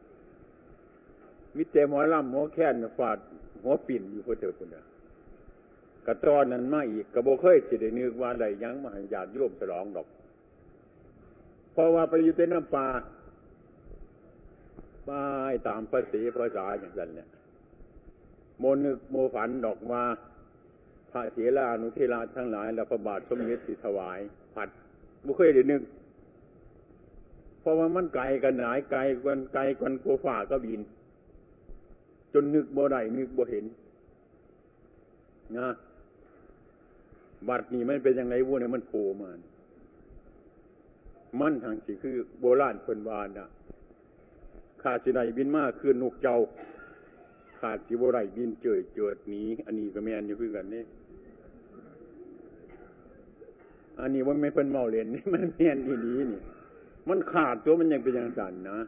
[1.55, 3.17] มีแต่หมอลำหมอแค้นฟาด
[3.61, 4.85] หัวปิ่นอยู่เพอเจอคนเดียว
[6.07, 10.07] กระตอนนั้นมาอีกกระโบเคยสิได้นึกว่าได้ยังมาให้ญาติโยมสรองดอก
[11.73, 12.87] เพราะว่าไปอยู่ในน้ำปลา
[15.05, 15.11] ไป
[15.67, 17.27] ตามภาษีภาษาอย่างนั้นเนี่ย
[18.59, 20.01] โมนึกโมฝันดอกมา
[21.11, 24.19] พระเถรานุเทราทั้งหลายและพระบาทสมเด็จสิถวาย
[24.53, 24.69] ผัด
[25.25, 25.81] บุเคยได้นึก
[27.59, 30.81] เพราะว่ามันไกลกันหลายไกลกันไกลกันโกฝ่าก็บิน
[32.33, 33.65] จนนึกบ่ได้นึกบ่เห็น
[35.57, 35.73] นะ
[37.49, 39.29] บัดนี้มันเป็นยังไงวุ้เนี่ยมันโผล่มา
[41.39, 43.49] มันทางสิคือโบราณเพิ่นวานนะ
[44.83, 46.37] ขาดสิไดบินมาคือนกเจ้า
[47.59, 50.83] ขาดสิบไรบินเจิดเจิดหนีอันนี้ก็แม่นอยู่คือกันนี่
[53.99, 56.41] อันนี้ว่าไม่เป็นเมาเรียนนี่มันแม่นอีนี้นี่
[57.09, 58.79] มันขาดตัวมันยังเป็นอย่างนั้นนะ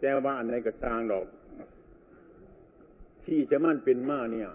[0.00, 1.26] แต่ว่าอันไหนก็สร้างดอก
[3.24, 4.48] ที่จะมันเป็นมาเนี่ย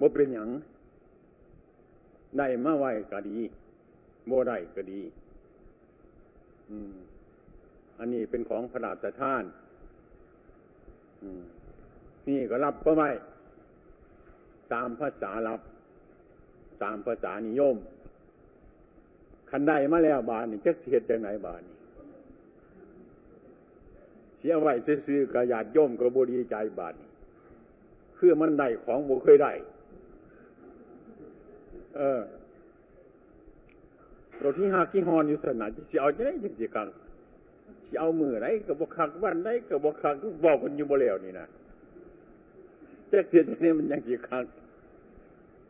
[0.00, 0.48] ว่าเป็นอย่าง
[2.38, 3.38] ได้มาไหวก็ดี
[4.26, 5.00] โบได้ก็ดี
[6.70, 6.94] อืม
[7.98, 9.44] อันนี้เป็นของพระราชทาน
[12.28, 13.10] นี่ก็รับก็ไม่
[14.72, 15.60] ตามภาษารับ
[16.82, 17.76] ตามภาษานิยม
[19.50, 21.76] คันได้มาแล้วบานนี่จะเสียจากไหนบานนี่
[24.38, 24.72] เสียไว้
[25.06, 27.10] ซื้อกระยาดย่อมกระบดีใจบานนี่
[28.18, 29.52] คือมันได้ของบุเคยได้
[31.96, 32.20] เออ
[34.42, 36.88] รถที่หากี่ฮอนอยู่สนามจะเอาจะได้จริงๆกัน
[38.00, 40.14] เอามือไหนกับบกคักวันไหนกับบกคัก
[40.44, 41.46] บอกคนอยู่บ่แล้วนี่นะ
[43.08, 44.44] แจ๊กเสียนี่มันยังกี่ครั้ง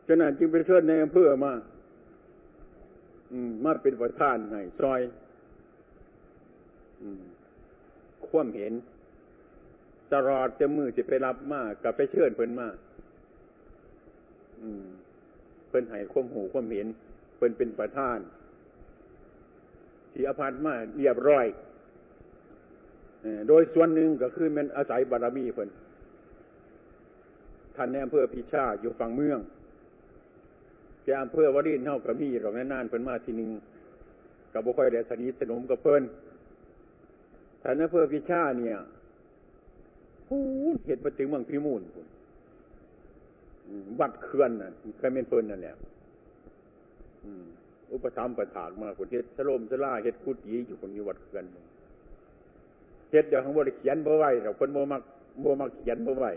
[0.07, 1.53] ฉะนั้นจึงไปเชิญในอำเภอมา
[3.31, 5.01] อืม มาเป็นประธานให้ซอย
[7.01, 7.21] อืม
[8.25, 8.73] คว่ำเห็น
[10.13, 12.67] ตลอดจะมือจะไปรับมากับไปเชิญเพิ่นมา
[14.61, 14.85] อืม
[15.69, 16.87] เพิ่นให้ควมหูควมเห็น
[17.37, 18.17] เพิ่นเป็นประธาน
[20.13, 21.45] ที่อภัรมาเรียบร้อย
[23.47, 25.69] โดยส่วนหนึ่งก็คือมันอาศัยบารมีเพิ่น
[27.75, 29.39] ท่านในอำเภอพิชาอยู่ฝั่งเมือง
[31.03, 33.51] แกอำเภอวรินเท่ากับมีหรอกนานเพิ่นมาทีหนึ่ง
[34.53, 36.03] กับบุคคลเดสนิทสนมกับเพิ่น
[37.61, 38.77] ท่านในอำเภอพิชาเนี่ย
[40.27, 40.39] พู
[40.75, 42.05] ดเหตุปฏิเมืองพิมูลคุณ
[43.99, 45.75] วัดเขื่อนน่ะเคยเป็นเพิ่นนั่นแหละ
[47.91, 51.45] อุปถัมประถากมาคนเฮ็ดสลมสล่าเฮ็ดกุฏิอยู่คนนี้วัดเขื่อน
[53.11, 55.01] เฮ็ดเดี๋ยวของบริเขียนเพื่อไว้เราคนโมมัก
[55.41, 56.31] โมมักเขียนเพื่อไว้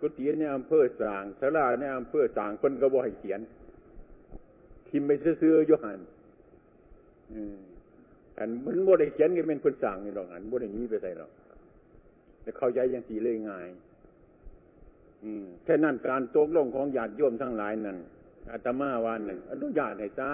[0.00, 3.40] กุฏิในอำเภอสางสลาในอำเภอสางคนก็บ่ให้เขียน
[4.88, 5.10] ทิมไป
[5.42, 5.98] ซื้อๆยหัน
[8.38, 11.30] อันมันบ่ได้เขียนก็เป็นคนสั่งนี่หรอกอันบ่ได้นี้ไปใส่หรอก
[12.42, 13.68] แต่เข้าใจยังสีเลยง่าย
[15.64, 17.98] แค่นั้นการตกลงของญาติโยมทั้งหลายนั่น
[18.50, 20.30] อาตมาวันหนึ่งอนุญาตให้ซา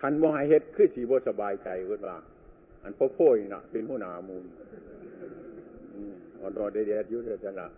[0.00, 2.16] คันบ่ให้เฮ็ดคือสีบ่สบายใจเพิ่นว่า
[2.82, 4.44] อันพ่อโพยน่ะ เป็นหัวหน้ามูล
[6.40, 7.68] อ่อนรอแดดอยู่เด้อจังล่ะ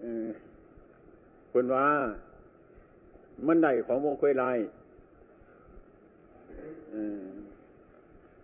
[0.00, 0.28] เออ
[1.50, 1.84] เพิ่นว่า
[3.46, 4.50] มันได้ของบ่เคยไล่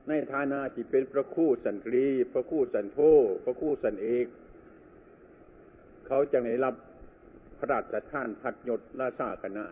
[0.09, 2.98] ในฐานะที่เป็นพระคู่สันตรี พระคู่สันโธ
[3.44, 4.26] พระคู่สันเอก
[6.06, 6.74] เขาจะได้รับ
[7.59, 9.64] พระราชทานพัดยศราชาคณะ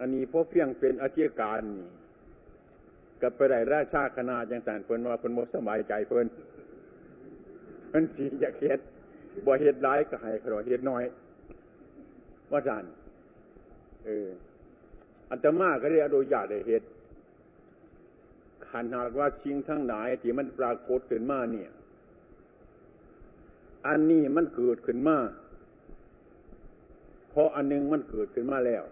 [0.00, 1.86] อันนี้พบเพียงเป็นอาชีพการนี่
[3.22, 6.26] กับไปได้ราชาคณะจังสันเพิ่นว่าเพิ่นมสบายใจเพิ่น
[7.88, 8.80] เพิ่นสีอยากเฮ็ด
[9.46, 11.02] บ่เฮ็ดร้ายก็ให้ขรอเฮ็ดน้อย
[12.52, 12.84] ว่าจัน
[14.04, 14.28] เออ
[15.30, 16.82] อัตมาก็ได้อนุญาตได้เฮ็ด
[18.72, 21.70] ขันหากว่าชิงทั้งหลายที่มันปรากฏขึ้นมาเนี่ย
[23.86, 25.16] อันนี้มันเกิดขึ้นมา
[27.30, 28.84] เพราะอันนึงมันเกิดขึ้นมาแล้ว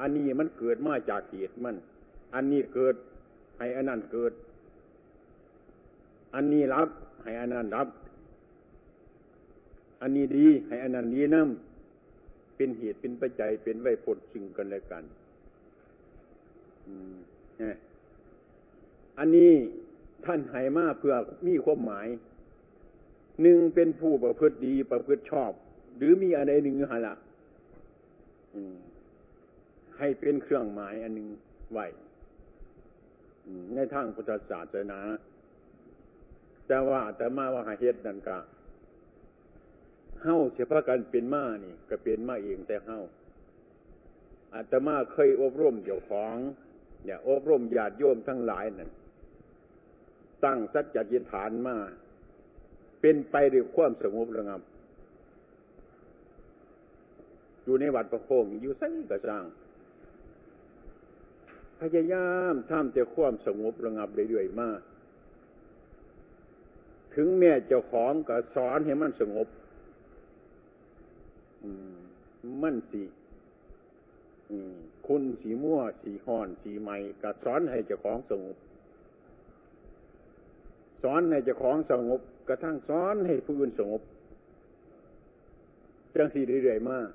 [0.00, 1.76] อันนี้มันเกิดมาจากเหตุมัน
[2.34, 2.94] อันนี้เกิด
[3.58, 4.32] ให้อันนั้นเกิด
[6.34, 6.88] อันนี้รับ
[7.22, 7.88] ให้อันนั้นรับ
[10.00, 15.04] อันนี้ดี ให้อันนั้นดีน้ำเป็นเหตุเป็นปัจจัยเป็นไว้ผลซึ่งกันและกัน
[19.18, 19.52] อันนี้
[20.24, 21.14] ท่านให้มาเพื่อ
[21.46, 22.08] มีความหมาย
[23.42, 25.52] หนึ่งเป็นผู้ประพฤติดีประพฤติชอบ
[25.96, 27.14] หรือมีอะไรหนึ่งหะละ
[29.98, 31.28] ให้เป็นเครื่องหมายอันหนึ่ง
[31.72, 31.80] ไหว
[33.74, 35.00] ในทางพุทธศาสนา
[36.66, 38.38] แต่ว่าแต่มาว่าหาเหตุนั่นกะ
[40.22, 43.00] เฮ้าเฉพาะกันเป็นมานี่ ก็เป็นมาเองแต่เฮ้า
[44.54, 46.36] อาตมาเคยอบรมเจ้าของ
[47.06, 48.90] เนี่ยอบรมญาติโยมทั้งหลายนั่น
[50.44, 51.76] ตั้งสัจจิฐานมา
[53.00, 54.60] เป็นไปด้วยความสงบระงับ
[57.64, 59.44] อยู่ในวัดประโคงอยู่ไสกระสัง
[61.80, 64.80] พยายามทำแต่ความสงบระงับเรื่อยๆมาก
[67.14, 69.48] ถึงแม่เจ้าของก็สอนให้มันสงบ
[72.62, 73.02] มันสี
[75.06, 78.56] คุณสีมั่ว สีห่อน สีใหม่ก็สอนให้เจ้าของสงบ
[81.02, 84.02] สอนให้เจ้าของสงบ กระทั่งสอนให้ผู้อื่นสงบ
[86.16, 87.08] จังสีเรื่อยๆมาก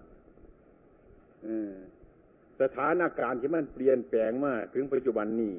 [2.61, 5.53] สถานการณ์ที่มันเปลี่ยนแปลงมากถึงปัจจุบันนี้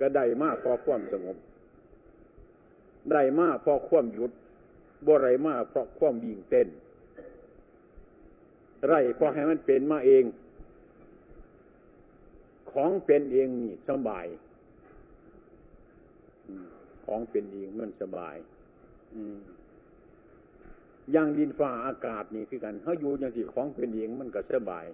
[0.00, 1.36] ก็ได้มากพอความสงบ
[3.12, 4.32] ได้มากพอความหยุด
[5.06, 6.68] บ่ไรมากเพราะความวิ่งเต้น
[8.88, 10.24] ไรพอให้มันเป็นมาเอง
[12.72, 14.26] ของเป็นเองนี่สบาย
[17.04, 18.36] ของเป็นเองมันสบาย
[21.12, 24.86] อย่างดินฟ้าอากาศนี่คือกันเขาอยู่อย่างที่ของเป็นเองมันก็สบาย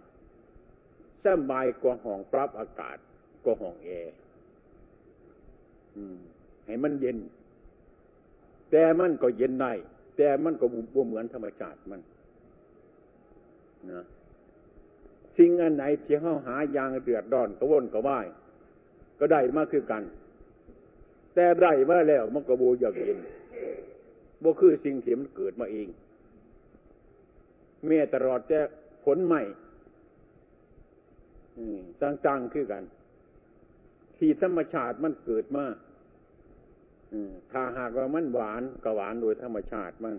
[1.26, 2.96] สบายกว่าห้องปรับอากาศ
[3.44, 4.14] กว่าห้องแอร์
[6.66, 7.16] ให้มันเย็น
[8.70, 9.72] แต่มันก็เย็นได้
[10.16, 12.00] แต่มันก็บ่เหมือนธรรมชาติมัน
[13.90, 14.04] นะ
[15.38, 18.26] สิ่งอันไหนที่เขาหายางเดือดดอนกระวนกระวาย
[19.18, 20.02] ก็ได้มากคือกัน
[21.34, 23.18] แต่ได้มาแล้วมันก็บูอยากเย็น
[24.42, 25.88] บ่คือสิ่งที่มันเกิดมาเอง
[27.84, 28.60] เมื่อตลอดแต่
[29.04, 29.42] ผลใหม่
[32.02, 32.84] ต่างๆคือกัน
[34.18, 35.64] ที่ธรรมชาติมันเกิดมา
[37.52, 40.14] ถ้าหากว่ามันหวานก็หวานโดยธรรมชาติมัน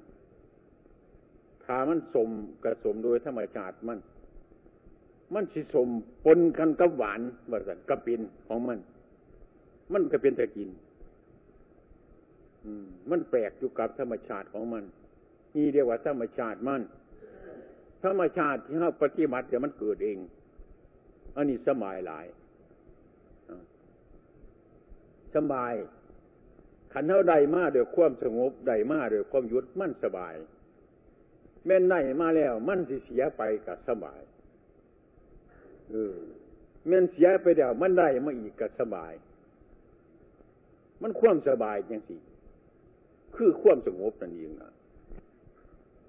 [1.65, 2.29] ถ้ามันสม
[2.63, 3.99] กระสมโดยธรรมชาติมัน
[5.33, 5.87] มันสิสม
[6.25, 7.21] ปนกันกับหวาน
[7.51, 8.79] บริษัทกับปินของมัน
[9.93, 10.69] มันก็เป็นแต่กิน
[13.09, 14.83] มันแปลกอยู่กับธรรมชาติของมัน
[15.55, 16.81] นี่เรียกว่าธรรมชาติมัน
[18.03, 20.17] ธรรมชาติที่เราปฏิบัติเดี๋ยวมันเกิดเอง
[21.35, 22.25] อันนี้สบายหลาย
[25.35, 25.73] สบาย
[26.93, 30.35] ขันเท่าใดมาเดี๋ยวความสงบใดมาเดี๋ยวความยุดมันสบาย
[31.65, 34.21] แม่นไหนมาแล้ว มันสิเสียไปกับสบาย
[35.91, 36.15] เออ
[36.89, 39.13] ม่นเสียไปเดียวมันได้มาอีกกับสบาย
[41.01, 42.17] มันความสบายอย่างสิ
[43.35, 44.73] คือความสงบนั่นเองนะ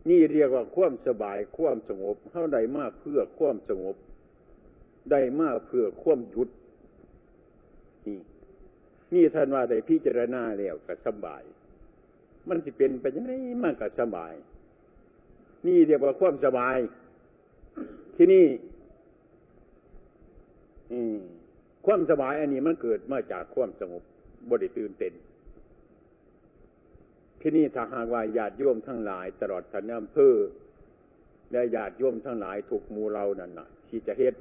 [0.09, 3.97] นี่เรียกว่าความสบายความสงบเท่าใดมากเพื่อความสงบ
[5.11, 6.49] ได้มากเพื่อควมยุด
[8.07, 8.18] นี่
[9.14, 11.43] นี่ท่านว่าได้พิจารณาแล้วก็สบาย
[12.49, 14.35] มันจะเป็นไปยังไงมากก็สบาย
[15.66, 16.76] นี่เรียกว่าความสบาย
[18.16, 18.45] ที่นี่
[21.86, 24.03] ความสบายอันนี้มันเกิดมาจากความสงบ
[24.51, 25.12] บริตื่นเต้น
[27.41, 30.34] ที่นี่ถ้าหากว่าญาติโยมทั้งหลาย ตลอดท่านอำเภอ
[31.53, 34.34] และญาติโยมทั้งหลายถูกมูเรานั่นนะที่จะเฮ็ด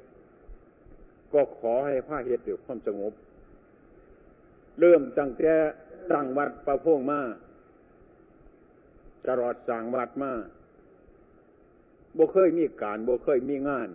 [1.32, 3.12] ก็ขอให้พระเหตุด้วยความสงบ
[4.80, 5.52] เริ่มตั้งแต่
[6.12, 7.20] ตั้งวัดประพงมา
[9.28, 10.32] ตลอดสั่งวัดมา
[12.16, 13.88] บ่เคยมีการบ่เคยมีงาน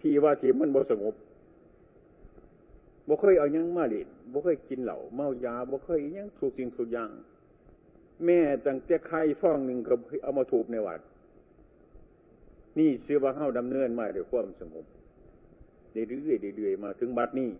[0.00, 1.14] ที่ว่าที่มันบ่สงบ
[3.10, 7.10] บ่เคยเอายังมาเล่นบ่เคยกินเหล้าเมายาบ่เคยยังถูกสิ่งทุกอย่าง
[8.24, 11.00] แม่ตั้งแต่ใครฟ้องหนึ่งก็เอามาถูกในวัด
[12.78, 14.84] นี่เชื่อว่าเข้าดำเนินมาด้วยความสงบ
[15.92, 17.50] เรื่อยๆเรื่อยๆมาถึงบัดนี้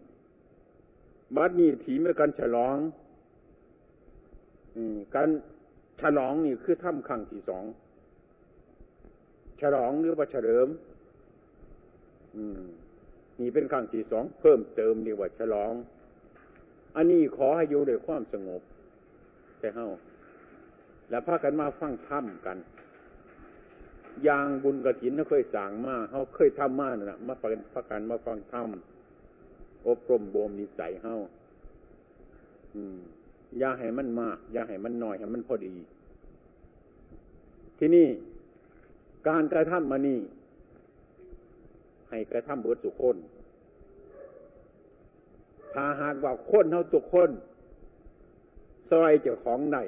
[1.36, 2.76] บัดนี้ถีเมื่อกันฉลอง
[5.14, 5.28] การ
[6.00, 7.64] ฉลองนี่คือถ้ำครั้งที่สอง
[9.60, 10.68] ฉลองหรือว่าเฉลิม
[13.40, 15.72] นี่เป็นครั้งที่สองเพิ่มเติมนี่ว่าฉลอง
[16.96, 18.62] อันนี้ขอให้อยู่ด้วยความสงบ
[19.60, 19.86] แต่เฮา
[21.10, 22.58] แล้วพากันมาฟังถ้ำกัน
[24.26, 28.68] ยางบุญกระถินเขาเคยสั่งมาเขาเคยทำมานะมาเป็นพักกันมาฟังธรรม
[29.88, 31.16] อบรมบ่มนิสัยเขา
[32.74, 32.98] อืม
[33.58, 35.74] อย่าให้มันมากอย่าให้มันน้อยให้มันพอดี
[37.78, 38.08] ที่นี่
[39.28, 40.18] การกระทำมานี่
[42.10, 43.16] ให้กระทำเบิดสุคน
[45.74, 47.30] ถ้าหากว่าคนเท่าตุกคน
[48.90, 49.78] ซอยเจ้าของไหน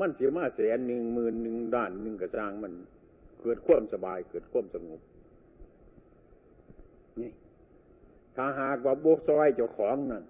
[0.00, 2.72] มันเสียมาแสนหนึ่งหมื่นหนึ่งด้านหนึ่งกระจางมัน
[3.42, 5.00] เกิดความสบาย เกิดความสงบ
[7.20, 7.32] นี่
[8.36, 10.24] ถ้าหากว่าโบซอยเจ้าของนั่น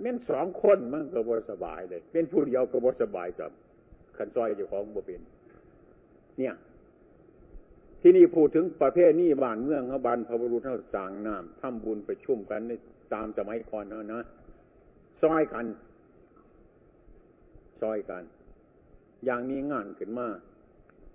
[0.00, 3.52] แม่นสองคนมันก็บ่สบายเลย เป็นผู้เดียวก็บ่สบายจับ
[4.16, 5.22] ขันซอยเจ้าของบ่เป็น
[6.38, 6.54] เนี่ย
[8.02, 12.72] ที่นี่พูดถึงประเภทนี้บ้านเมืองเขาบานพระบรุษเขาสางน้ำทำบุญไปชุ่มกันใน
[13.14, 14.22] ตามสมัยก่อนนะนะ
[15.22, 15.66] ซอยกัน
[17.80, 18.22] ซอยกัน
[19.24, 20.28] อย่างนี้งานขึ้นมา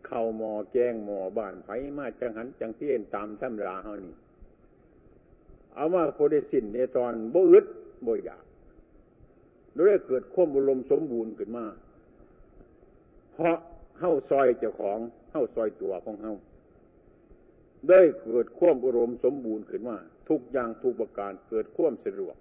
[0.06, 4.16] เข่าหมอแกงหมอบ้านไผมาจังหันจังเทียนตามตำราเฮานี่
[5.76, 7.66] เอามาโคดสินในตอนบ่อึด
[8.06, 8.44] บ่อยาก
[9.78, 11.66] ด้วยเกิดความบุรมสมบูรณ์ขึ้นมา
[13.34, 13.58] เพราะ
[14.00, 15.00] เฮ้าซอยเจ้าของ
[15.32, 16.36] เฮ้าซอยตัวของเฮ้า
[17.90, 19.98] ได้เกิดควมอุรมณ์สมบูรณ์ขึ้นมา
[20.30, 22.36] ทุกอย่างทุกประการเกิดควมสะดวก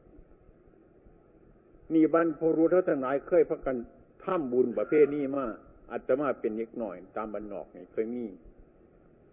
[1.94, 3.76] นี่บรรพบุรุษทั้งหลายเคยพักกัน
[4.24, 5.44] ทำบุญประเภทนี้มา
[5.90, 8.26] อาจจะมาเป็นเล็กหน่อย ตามบรรนอกนี่เคยมี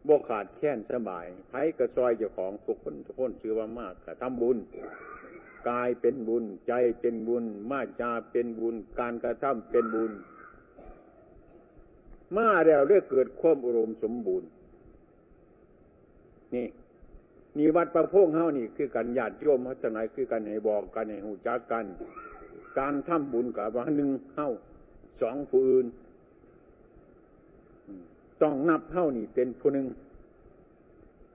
[0.08, 4.58] บ่ขาดแค้นสบายไผกระซอยเจ้าของทุกคนทุกคนชื่อว่ามากกระทำบุญ
[5.70, 10.12] กายเป็นบุญ ใจเป็นบุญ มาจาเป็นบุญ การกระทำเป็นบุญ
[12.38, 14.48] มาแล้วเรียกเกิดความอุรมณ์สมบูรณ์
[16.56, 16.68] นี่
[17.58, 21.86] นี่วัดประพงเฮานี่คือการญาติโยมพัฒนาคือการให้บอกกันให้หูจักกัน
[22.80, 24.48] การทำบุญกับว่าหนึ่งเฮา
[25.22, 25.86] สองผู้อื่น
[28.42, 29.88] ต้องนับเท่านี่เป็นผู้หนึ่ง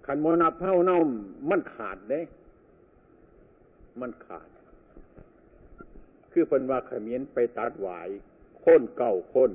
[0.07, 0.99] ขันโมนับเท่าเน่า
[1.51, 2.21] มันขาดเด้
[4.01, 4.49] มันขาด
[6.33, 8.09] คือเป็นว่าขมิ้นไปตัดหวาย
[8.63, 9.51] ค้นเก่าค้น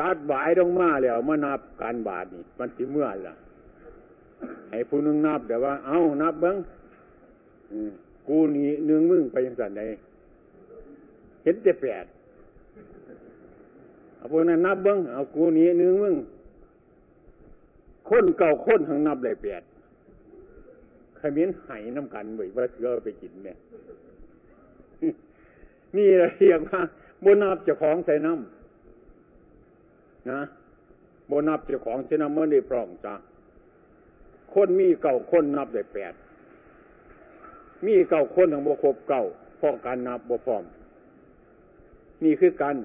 [0.00, 3.34] ตัดหวายลงมาแล้วมานับการบาทนี่มันสิเมื่อล่ะ
[4.70, 6.56] ให้ผู้นึ่งนับแต่ว่า เอานับเบิ้ง
[8.28, 9.82] กูนี่หนึ่งมึงไปยังสันไหน
[11.42, 12.04] เห็นแต่แปด
[14.16, 16.14] เอาพวกนั้นนับเบิ้งเอากูนี้นึงมึง
[18.08, 19.62] คนเก่าคนทั้งนับเลยแปด
[21.18, 23.56] ขมิ้นไห้น้ำกันเว้ยว่าเสือไปกินเนี่ย
[25.96, 26.80] นี่เรียกว่า
[27.24, 28.61] บนับเจ้าของใส่น้ำ
[30.30, 30.40] นะ
[31.30, 33.14] บนับเจ้าของใส่น้ำเมื่อได้พร้อมจ้า
[34.54, 36.14] คนมีเก่าคนนับได้แปด
[37.86, 39.24] มีเก่าคนทั้งบวครบเก่า
[39.60, 40.64] พอการนับบวพร้อม
[42.24, 42.76] นี่คือกัน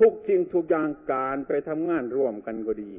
[0.00, 2.90] ทุกสิ่งทุกอย่างการไปทำงานร่วมกันก็ดี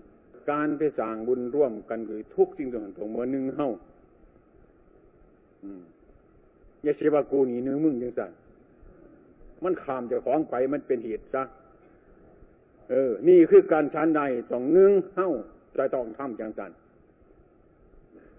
[0.51, 3.69] การไปสร้างบุญร่วมกันก็ดีทุกสิ่งทุกอย่างตรงเมื่อหนึ่งเฮ้า
[6.83, 8.31] อย่าเชื่อว่ากูนี่นึงมึงยังสั่น
[9.63, 11.43] มันขามจะของไปมันเป็นเหตุซะ
[12.89, 14.21] เออ นี่คือการชันใด
[14.51, 15.29] ต้องหนึ่งเฮ้า
[15.77, 16.71] จะต้องทำจังสัน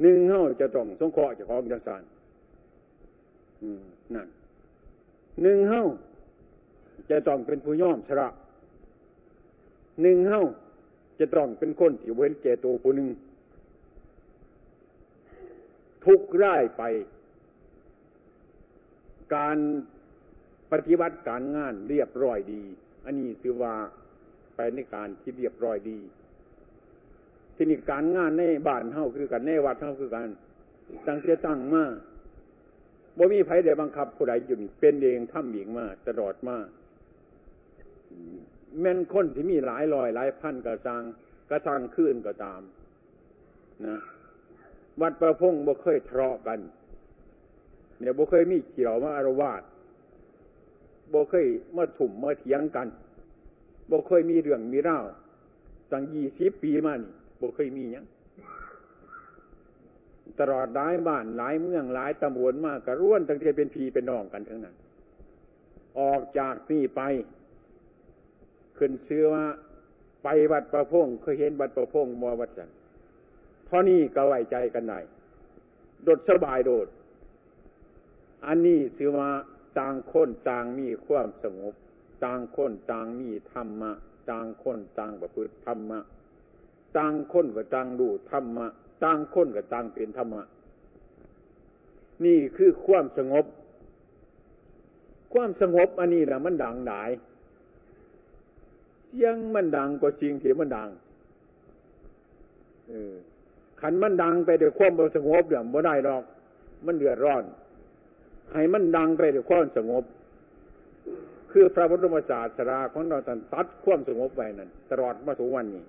[0.03, 2.03] หนึ่งเฮ้าจะต้องสงเคราะห์จะของจังสัน
[4.15, 4.29] นั่น
[5.43, 5.85] หนึ่งเฮ้า
[7.11, 8.29] จะต้องเป็นผู้ย่อมชระ
[10.03, 10.43] หนึ่งเฮ้า
[11.21, 13.09] จะต้องเป็นคนที่เว้นแก่ตัวผู้หนึ่ง
[16.07, 16.83] ทุกร่ายไป
[19.35, 19.59] การ
[20.73, 22.63] ปฏิบัติการงานเรียบร้อยดี
[23.05, 23.75] อันนี้คือว่า
[24.59, 25.99] ไปในการที่เรียบร้อยดี
[27.57, 30.29] ที่นี่การงานในบ้านเท่าคือกันในวัดเท่าคือกัน
[31.07, 31.85] ตั้งเสียตั้งมา
[33.17, 36.57] บ่มีไผได้บังคับผู้ใดอยู่เป็นเองทำเองมาตลอดมา
[38.81, 41.03] แม่นคนที่มีหลายลอยหลายพันกระจัง
[41.51, 42.61] กระจังขึ้นก็ตาม
[43.87, 43.99] นะ
[45.01, 46.59] วัดประพงบ่เคยทะเลาะกัน
[47.99, 49.63] เนี่ยบ่เคยมีเกี่ยวมาอารวาส
[51.13, 51.47] บ่เคย
[51.77, 52.89] มาถุ่มมาเถียงกัน
[53.91, 54.99] บ่เคยมีเรื่องมีเล่า
[55.93, 58.07] ตั้งยี่สิบปีมานี่บ่เคยมียัง
[60.41, 64.75] ตลอดหลายบ้านหลายเมืองหลายตำบลมากกระร่วนตั้งแต่เป็นพีเป็นน้องกันทั้งนั้น
[65.99, 67.03] ออกจากนี่ไป
[68.79, 69.45] ขึ้นเชื่อว่า
[70.23, 72.71] ไปวัดประพงเคยเห็นวัดประพงมอวัดจัน
[73.65, 75.01] เพราะนี่ก็ไว้ใจกันได้
[76.05, 76.89] โดดสบายโดด
[78.47, 79.31] อันนี้ถือว่า
[79.79, 81.75] ต่างคนต่างมีความสงบ
[82.25, 83.93] ต่างคนต่างมีธรรมะ
[84.31, 85.99] ต่างคนต่างประพฤติธรรมะ
[86.97, 88.67] ต่างคนก็ต่างดูธรรมะ
[89.05, 90.43] ต่างคนก็ต่างเป็นธรรมะ
[92.25, 93.45] นี่คือความสงบ
[95.33, 97.11] ความสงบอันนี้แหละมันดังหลาย
[99.09, 100.89] เสียงมันดังก็จริงเสียงมันดัง
[102.89, 103.15] เออ
[103.81, 106.23] ขันมันดังไปด้วยความสงบเดี๋ยวไม่ได้หรอก
[106.87, 107.45] มันเดือดร้อน
[108.53, 110.05] ให้มันดังไปด้วยความสงบ
[111.53, 113.19] คือพระพุทธศาสนาของเรา
[113.55, 115.85] ตัดความสงบไว้นั่นตลอดมาถึงวันนี้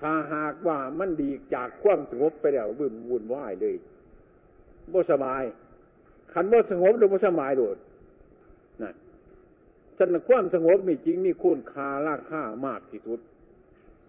[0.00, 3.74] ถ้าหากว่ามันดีจากความสงบไปแล้ววุ่นวุ่นวายเลย
[4.92, 5.42] บ่สบาย
[6.32, 7.76] ขันบ่สงบหรือบ่สบายโดด
[8.82, 8.94] นั่น
[9.98, 13.20] สันความสงบมีจริงมีคุณค่าราคามากที่สุด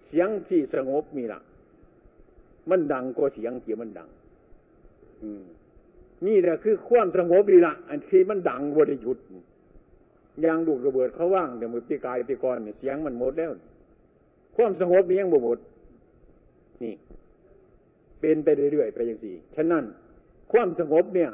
[0.07, 1.41] เสียงที่สงบมีละ
[2.69, 4.09] มันดังกว่าเสียงที่มันดัง
[5.21, 5.43] อืม
[6.27, 9.25] นี่แหละคือความสงบดีละอันที่มันดังบริยุทธ์
[10.45, 13.51] ยางดูดระเบิดเขาว่างแต่มือปีกายปีกรเนี่ยเสียงมันหมดแล้ว
[14.55, 15.57] ความสงบนี้ยังบ่หมด
[16.83, 16.93] นี่
[18.19, 19.83] เป็นไปเรื่อยๆไปอย่างสี่ฉะนั้น
[20.51, 21.31] ความสงบเนี่ย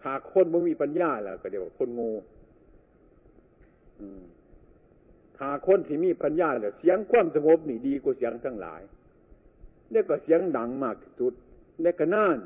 [0.00, 2.10] ถ้าคนไม่มีปัญญาแล้วก็เดี๋ยวคนงู
[5.38, 8.82] ถ้าคนที่มีปัญญาแล้วเสียงความสงบนี่ดีกว่าเสียงทั้งหลาย
[9.90, 11.32] เนี่ยก็เสียงดังมากที่สุด
[11.82, 12.38] เนี่ยก็น่าน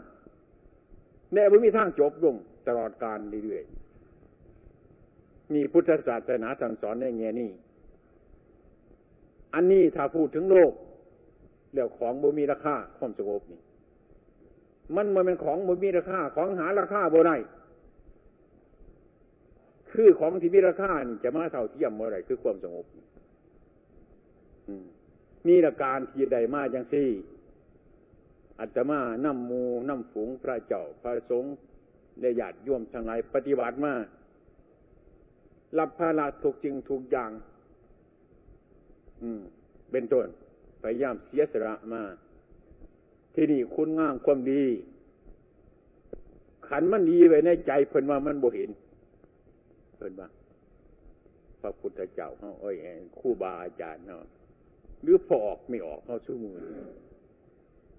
[1.32, 2.36] เนี่ยไม่มีทางจบลง
[2.66, 3.88] ตลอดการเรื่อยๆ
[5.55, 7.51] มีพุทธศาสนาสั่งสอนในแง่นี้
[9.55, 10.72] อันนี้ถ้าพูดถึงโลก
[11.74, 13.61] แล้วของบ่มีราคาความสงบนี่
[14.96, 17.36] มันมันเป็นของบ่มีราคาของหาราคาบ่ได้
[19.92, 20.90] คือของที่มีราคา
[21.24, 22.86] จะมาเท่าเทียมเมื่อไรคือความสงบ
[25.49, 27.09] นี่ละการที่ใดมาจังซี่
[28.61, 31.55] อาตมาน้ำมูน้ำฝูงพระเจ้าพระสงฆ์
[32.20, 33.92] ได้ญาติโยมทั้งหลายปฏิบัติมา
[35.78, 37.30] รับภาระถูกจริงถูกอย่าง
[39.22, 39.40] อืม
[39.90, 40.26] เป็นต้น
[40.82, 42.02] พยายามเสียสละมา
[43.34, 44.64] ที่นี่คุณงามความดี
[46.68, 48.70] ขันมันดีไว้ในใจเพิ่นว่ามันบ่เห็น
[49.96, 50.28] เพิ่นว่า
[51.60, 52.76] พระพุทธเจ้าเขาเอ้ย
[53.18, 54.24] คู่บาอาจารย์เนาะ
[55.02, 56.56] หรือพอออกไม่ออกเขาสู้มือ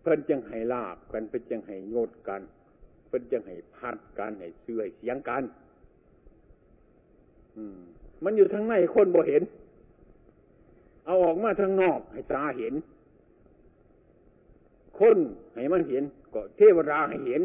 [0.02, 2.42] เพิ่นจังให้ลาบกันเพิ่นจังให้โยดกัน
[3.08, 5.44] เพิ่นจังให้พัดกันให้เสื่อยเสียงกัน
[8.24, 9.44] มันอยู่ทางในคนบ่เห็น
[11.06, 12.74] เอาออกมาทางนอกให้ตาเห็น
[15.00, 15.18] คน
[15.54, 16.04] ให้มันเห็น
[16.34, 17.42] ก็เทวดาให้เห็น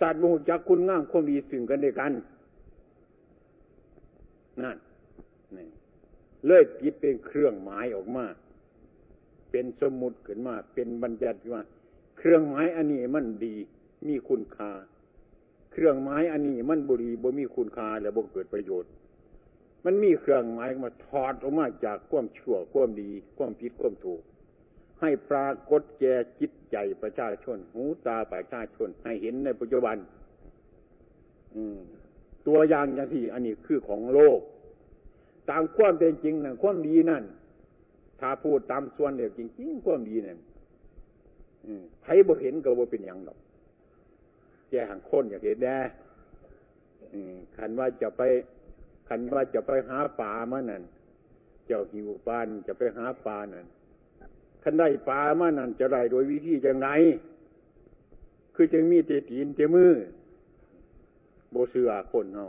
[0.00, 2.12] สัตว์มูจักคุณง่ามความดีสึ่งกันด้วยกัน
[4.62, 4.76] นั่น
[5.56, 5.68] นี่
[6.46, 8.24] เลยปิดเป็นเครื่องหมายออกมา
[9.50, 11.62] เป็นสมุดขึ้นมา เป็นบัญญัติว่า
[12.18, 13.54] เครื่องหมายอันนี้มันดี
[14.06, 14.70] มีคุณค่า
[15.70, 18.90] เครื่องหมายอันนี้มันบุรีบ่มีคุณค่าและบ่เกิดประโยชน์
[19.84, 24.22] มันมีเครื่องหมายมาถอดออกมาจากความชั่วความดี ความผิดความถูก
[25.00, 29.96] ให้ปรากฏแก่จิตใจประชาชน หูตาประชาชน ให้เห็นในปัจจุบัน
[31.54, 31.78] อืม
[32.46, 34.40] ตัวอย่างอย่างที่ อันนี้คือของโลก
[35.50, 37.24] ตามความเป็นจริงนะความดีนั่น
[38.20, 40.38] ถ้าพูดตามส่วนเดียวจริงๆความดีนั่น
[42.02, 43.38] ใครบ่เห็นก็บ่เป็นอย่างหรอก
[44.70, 45.78] แก่หังคนอยากเห็นแน่
[47.56, 48.22] ขันว่าจะไป
[49.08, 50.82] ขันว่าจะไปหาป่ามานั่น
[51.66, 53.66] เจ้าหิวปานจะไปหาปลานั่น
[54.62, 56.88] ขันได้ปลามานั่นจะได้โดยวิธีจังไร
[58.54, 59.92] คือจึงมีเตตีนเจมือ
[61.50, 62.46] โบเสือคนเฮา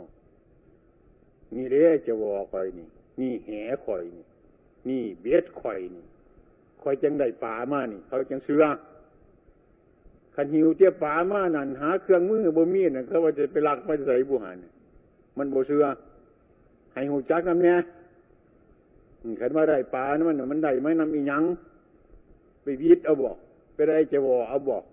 [1.54, 2.88] นี่เด้จะวอคอยนี่
[3.20, 3.50] นี่แห
[3.84, 4.24] คอยนี่
[4.88, 6.04] นี่เบ็ดคอยนี่
[6.82, 8.62] คอยจังได้ป่ามานี่ เขาจังเสือ
[10.34, 14.58] ขันหิวเจ้าป่ามานั่นหาเครื่องมือบ่มีน่ะเขาว่าจะไปลักมาใส่บุหัน
[15.38, 15.84] มันโบเสือ
[16.92, 17.78] ให้หูจักนำเนี่ย
[19.40, 21.42] ขันว่าได้ป่านะมันมันได้ไม่นำอีหยัง
[22.62, 23.36] ไปวิทเอาบอก
[23.74, 24.84] ไปได้จวอเอาบอก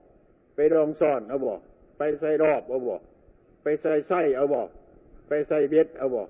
[0.56, 1.60] ไปรองซ่อนเอาบอก
[1.98, 3.02] ไปใส่รอบเอาบอก
[3.64, 4.68] ไปใส่ไส้เอาบอก
[5.28, 6.28] ไปใส่เบ็ดเอาบอก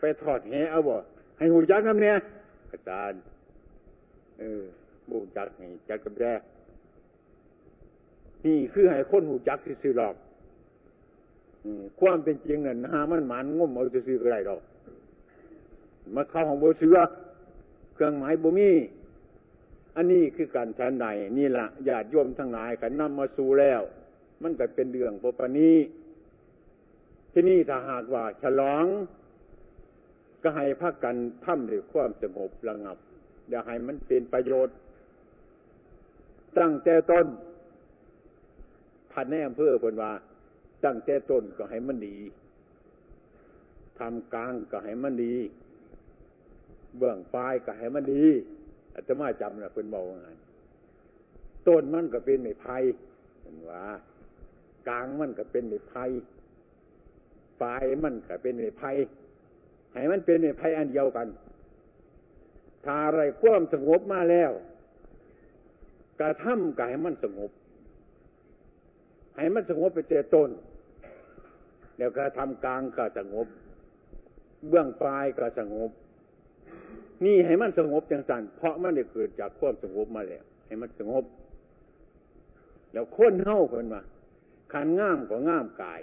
[0.00, 1.02] ไปถอดแหเอาบอก
[1.38, 2.16] ให้หูจักน้ำเนี่ย
[2.70, 3.20] อาจารย์
[4.38, 4.62] เออ
[5.10, 6.40] บูจักให้จักกับแรก
[8.46, 10.14] นี่คือให้คนหูจักที่ซื้อหรอก
[12.00, 14.60] ความเป็นจริงน่ะหามันหมันงมเอาซื้อไรหรอก
[16.14, 16.98] มาเข้าของโบเสือ
[17.94, 18.70] เครื่องหมายบ่มี
[19.96, 21.06] อันนี้คือการชันใด
[21.38, 23.80] นี่ละญาติโยมทั้งหลายขันนำมาสู่แล้ว
[24.42, 25.76] มันก็เป็นเรื่องปปนี้
[27.32, 28.86] ที่นี่ถ้าหากว่า ฉลอง
[30.42, 32.98] ก็ให้พักกันทำด้วยความสงบระงับ
[33.48, 34.76] อย่าให้มันเป็นประโยชน์
[36.58, 37.26] ตั้งแต่ต้น
[39.12, 40.12] พันแนมเพื่อคนว่า
[40.84, 42.16] ตั้งแต่ต้นก็ให้มันดี
[43.98, 45.34] ทำกลางก็ให้มันดี
[46.96, 48.24] เบื้องปลายก็ให้มันดี
[48.94, 50.30] อาตมาจำนะเพิ่นบอกว่าไง
[51.68, 52.76] ต้นมันก็เป็นไม้ไผ่
[53.40, 53.82] เห็นว่า
[54.88, 56.04] กลางมันก็เป็นไม้ไผ่
[57.62, 58.90] ปลายมันก็เป็นไม้ไผ่
[59.92, 61.28] ให้มันเป็นไม้ไผ่อันเดียวกัน
[62.84, 64.50] ถ้าอะไรความสงบมาแล้ว
[66.20, 67.50] กระทำก็ให้มันสงบ
[69.40, 70.50] ให้มันสงบไปเจต้น
[71.98, 73.46] แล้วกระทำกลางก็สงบ
[74.68, 75.90] เบื้องปลายก็สงบ
[77.24, 81.24] นี่ให้มันสงบจังสันเพราะมันได้เกิดจากความสงบมาแล้วให้มันสงบ
[82.92, 84.02] แล้วค้นเฮ้าคนมา
[84.72, 86.00] ขันง่ามก็ง่ามกาย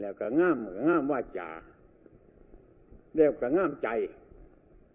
[0.00, 1.50] แล้วก็ง่ามก็ง่ามว่าจา
[3.16, 3.88] แล้วก็ง่ามใจ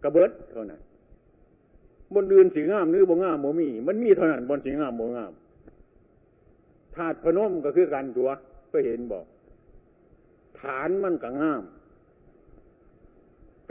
[0.04, 0.82] กระเบิดเท่านั้น
[2.14, 5.34] บนเดือนสีง่ามหรือบ่ง่ามโมมี มันมีเท่านั้นบนสีง่ามโมง่าม
[6.96, 8.30] ธาตุพนมก็คือกันตัว
[8.72, 9.26] ก็เห็นบอก
[10.60, 11.64] ฐานมันก็ง่าม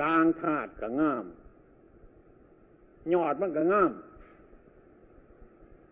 [0.01, 1.25] กลางธาตุก็ง่าม
[3.13, 3.93] ยอดมันก็ง่าม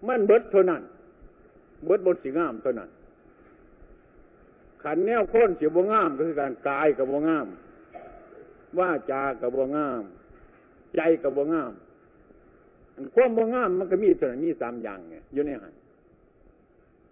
[0.09, 0.83] มันเบิดเท่านั้น
[1.85, 2.91] เบิดบนสีง่ามเท่านั้น
[4.83, 7.47] ขันแนวค้นเสียบวงาม ก็คือการกายกับบวงาม
[8.79, 10.03] ว่าจากับบวงาม
[10.97, 11.73] ใจกับบวงาม
[13.15, 15.73] ความบวงามมันก็มีส่วนนี้สามอย่างไงอยู่ในหัน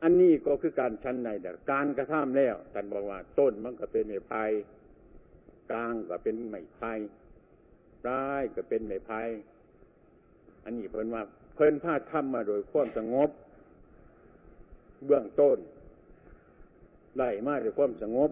[0.03, 4.45] อันนี้ก็คือการชั้นในแต่การกระทำแล้วท่านบอกว่า ต้นมันก็เป็นไม้ไผ่
[5.71, 6.93] กลางก็เป็นไม้ไผ่
[8.05, 9.21] ปลายก็เป็นไม้ไผ่
[10.65, 11.23] อันนี้เพิ่นว่า
[11.55, 13.31] เพิ่นพาทำมาโดยความสงบ
[15.07, 15.59] เบื้องต้น
[17.17, 18.31] ไล่มาด้วยความสงบ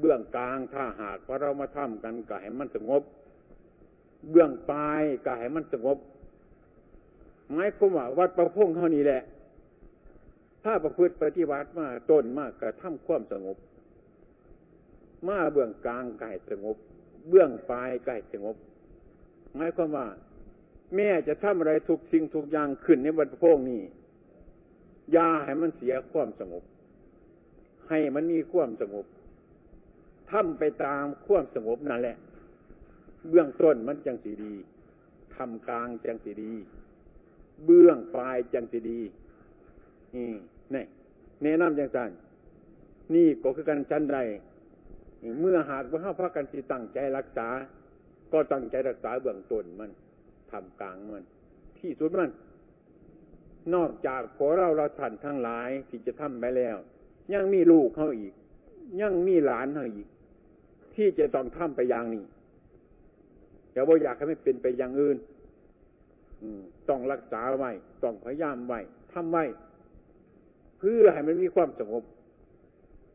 [0.00, 3.02] เบื้องกลางถ้าหากว่าเรามาทำกันก็ให้มันสงบ
[4.30, 5.98] เบื้องปลายก็ให้มันสงบ
[7.52, 9.22] หมายความว่าวัดประพงเท่านี้แหละ
[10.68, 13.56] ถ้าประพฤติปฏิบัติมาต้นมากกระทำความสงบ
[15.28, 16.76] มาเบื้องกลางกายสงบ
[17.28, 18.56] เบื้องปลายกายสงบ
[19.54, 20.06] หมายความว่า
[20.94, 23.82] แม่จะทำอะไรทุกสิ่งทุกอย่างขึ้นในวัดประพงนี้
[25.16, 26.64] ยาให้มันเสียความสงบ
[27.88, 29.06] ให้มันมีความสงบ
[30.30, 32.16] ทำไปตามความสงบนั่นแหละ
[33.28, 34.54] เบื้องต้นมันจังสีดี
[35.36, 36.52] ทำกลางจังสีดี
[37.64, 39.00] เบื้องปลายจังสีดี
[40.16, 40.28] นี่
[40.74, 40.84] นี่
[41.42, 42.10] แนะนำจังสัน
[43.14, 44.18] นี่ก็คือการชั้นใด
[45.40, 47.48] เมื่อหากว่าห้าพักกันสิตั้งใจรักษา
[48.32, 49.90] ก็ตั้งใจรักษาเบื้องต้นมัน
[50.50, 51.24] ทำกลางมัน
[51.78, 52.30] ที่สุดมัน
[53.74, 56.76] นอกจากขอเราเราท่านทั้งหลายที่จะทำไปแล้ว
[57.34, 58.34] ยังมีลูกเขาอีก
[59.00, 60.08] ยังมีหลานเขาอีก
[60.94, 62.24] ที่จะต้องทำไปอย่างนี้
[63.72, 65.16] อย่ว่าอยากให้ไม่เป็นไปอย่างอื่น
[66.88, 67.70] ต้องรักษาไว้
[68.02, 68.80] ต้องพยายามไว้
[69.12, 69.44] ทำไว้
[70.88, 72.04] เพื่อให้มันมีความสงบ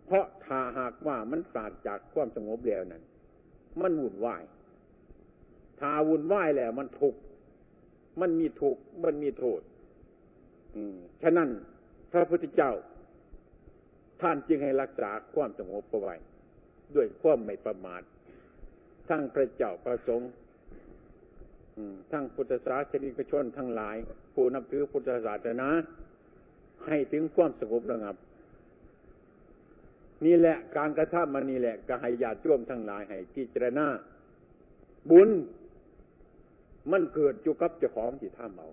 [0.05, 3.03] เพราะถ้าหากว่ามันปราดจากความสงบแล้วนั้น
[3.82, 4.43] มันวุ่นวาย
[5.80, 7.19] ถ้าวุ่นวายแล้วมันทุกข์
[8.22, 9.61] มันมีทุกข์มันมีโทษ
[11.22, 11.49] ฉะนั้น
[12.11, 12.72] พระพุทธเจ้า
[14.22, 16.15] ท่านจึงให้รักษาความสงบเอาไว้
[16.95, 18.01] ด้วยความไม่ประมาท
[19.09, 20.30] ทั้งพระเจ้าประสงค์
[22.11, 23.95] ทั้งพุทธศาสนิกชนทั้งหลาย
[24.34, 25.69] ผู้นับถือพุทธศาสนา
[26.90, 28.16] ให้ถึงความสงบระงับ
[30.26, 33.88] นี่แหละการกระทำมันนี่แหละก็ให้ญาติโยมทั้งหลายให้พิจารณา
[35.10, 35.30] บุญ
[36.92, 38.70] มันเกิดอยู่กับเจ้าของที่ท่าเอา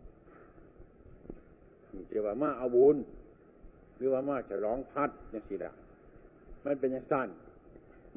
[2.10, 2.96] เรียกว่ามาเอาบุญ
[3.96, 5.72] หรือว่ามาฉลองพัดอย่างสิละ
[6.64, 7.28] มันเป็นอย่างสั้น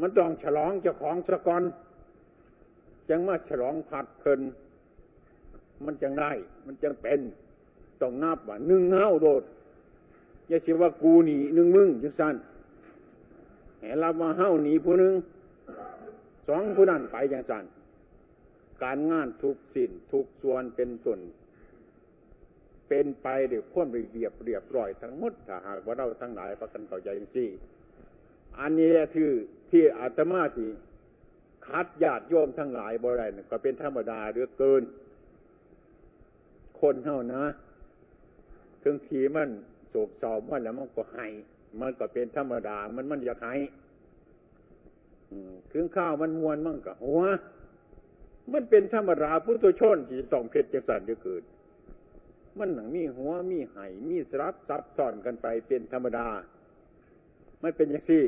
[0.02, 1.64] มันต้องฉลองเจ้าของสะกอน
[3.10, 4.42] จังมาฉลองพัดเพลิน
[5.86, 6.32] มันจังได้
[6.66, 7.20] มันจังเป็น
[8.02, 9.44] ต้องนับว่าหนึ่งเงาโดด
[10.52, 12.36] อย่าเชื่อว่ากูหนีหนึ่งมึงจังสั้น
[13.80, 15.14] แหรับมาเฮ้าหนีผู้หนึ่ง
[16.47, 17.64] สองผู้นั้นไปจังสั้น
[18.84, 21.20] การงานทุกสิ่นทุกส่วนเป็นส่วน
[22.88, 27.50] เป็นไปด้วยความเรียบเรียบร้อยทั้งหมดถ้าหากว่าเราทั้งหลายประกันเข้าใจอย่างนี้
[28.59, 29.30] อันนี้แหละคือ
[29.70, 30.70] ที่อาตมาที่
[31.67, 34.84] คัดญาติโยมทั้งหลายบ่ได้ก็เป็นธรรมดาเหลือเกิน
[36.80, 37.43] คนเท่านะ
[38.84, 39.50] ถึงทีมัน
[39.92, 41.28] โศกเศร้ามันแล้วมันก็ให้
[41.80, 43.55] มันก็เป็นธรรมดา มันมันอยากให้
[45.72, 47.22] ถึงข้าวมันมวนมั่งกับหัว
[48.54, 51.43] มันเป็นธรรมดาพุทธชนที่ต้องเพชรจังสันจะเกิด
[52.58, 56.28] มันหนังมีหัวมีไห่มีสรับซับซ้อนกันไปเป็นธรรมดา
[57.62, 58.24] ไม่เป็นอย่างที่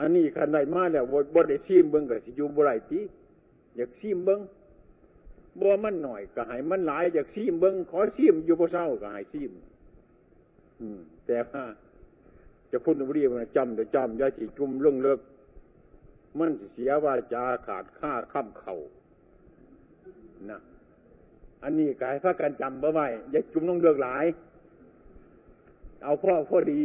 [0.00, 3.00] อันนี้ขันใดมาแล้วบดได้ซีมเบิ้งกับสิยูบ่ไรตี
[3.76, 4.40] อยากซีมเบิ้ง
[5.60, 9.52] บัวมันหน่อยก็ให้มันหลายอยากซีมเบิ้งขอซีมอยู่บ่เศร้าก็ให้ซีม
[11.26, 11.62] แต่ว่า
[12.70, 15.20] จะพูดบุรีมันจำเดี๋ยวจำยาสีจุ่มเรื่องเลิก
[16.38, 18.74] มันเสียว่าจาขาดค่าข้ามเข่า
[20.50, 20.60] นะ
[21.62, 24.24] อันนี้กายพระกันจำบ่ไว้อย่าจุ่มต้องเลือกหลาย
[26.04, 26.82] เอาพ่อพ่อดี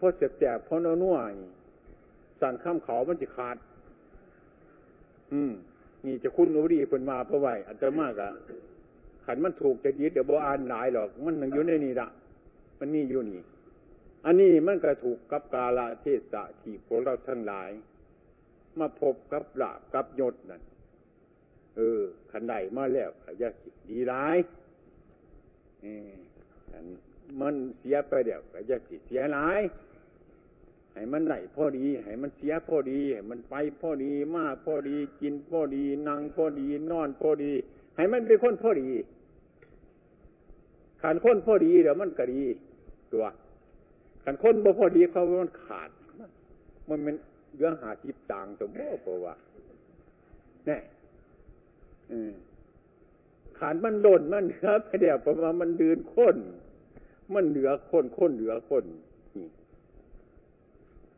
[0.00, 1.16] พ่อเสียบแสบพ่อนัวนัว
[2.40, 3.56] สั่นข้ามเขามันจะขาด
[5.32, 5.52] อืม
[6.06, 8.30] นี่จะคุ้นรู้ดีเพิ่นมาเพราะไว้อาจจมากอะ
[9.24, 12.08] ขันมันถูกจะยึดเดี๋ยวบ่อ่านหลายหรอก มันยังอยู่ในนี่ละ
[12.82, 13.40] มันนี่อยู่นี่
[14.24, 17.70] อันนี้มันก็ถูกกับกาลเทศะที่พวกเราทั้งหลาย
[18.78, 20.62] มาพบกับลาบกับยศนั่น
[21.76, 22.00] เออ
[22.30, 23.48] ขันใดมาแล้วขยะ
[23.88, 24.38] ดีร้าย
[27.40, 29.60] มันเสียไปเดี๋ยวก็จะสิเสียหลาย
[30.92, 37.52] ให้มันไหลพอดี ให้มันเสียพอดี ให้มันไปพอดีมาพอดี กินพอดี นั่งพอดี นอนพอดี
[37.96, 38.90] ให้มันเป็นคนพอดี
[41.02, 42.42] ขันคนพอดีเดี๋ยวมันก็ดี
[43.12, 43.24] ตัว
[44.24, 45.90] ขันคนบ่พอดีเขามันขาด
[46.88, 47.16] มันเป็น
[47.56, 49.34] เรื่องหาจิบต่างตัวบ่เพราะว่า
[50.66, 50.78] แน่
[53.58, 56.36] ขาดมันโดนมันเหนือไปเดี๋ยวประมาณมันดืนค้น
[57.34, 58.84] มันเหนือคนคนเหนือคน
[59.36, 59.48] นี่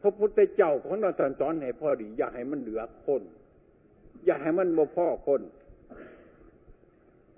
[0.00, 3.22] พระพุทธเจ้าของเราสอนสอนให้พอดี อย่าให้มันเหลือคน
[4.24, 5.40] อย่าให้มันบ่พ่อคน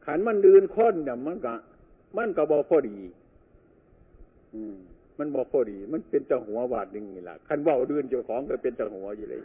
[0.05, 1.55] ขันมันดืนคนเนี่ยมันก็
[2.17, 2.99] มันก็บ่พอดี
[5.19, 9.43] มันบ่พอดี มันเป็นจังหัวบาดหนึ่งนี่แหละขันเบาดืนเจ้าของก็เป็นจังหัวอยู่เลย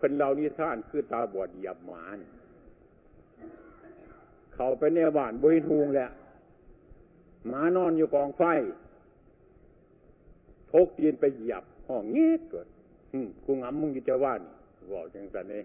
[0.00, 2.18] คนเรานี่ท่านคือตาบอดหยับหมาน
[4.54, 6.08] เขาไปในบ้านบริทูงแหละ
[7.48, 8.42] หมานอนอยู่กองไฟ
[10.72, 12.66] ทกตีนไปหยับห้องเงี้ยเกิด
[13.44, 14.40] กูงำมึงกิจะว่าน
[14.92, 15.64] บอกจังสันเอง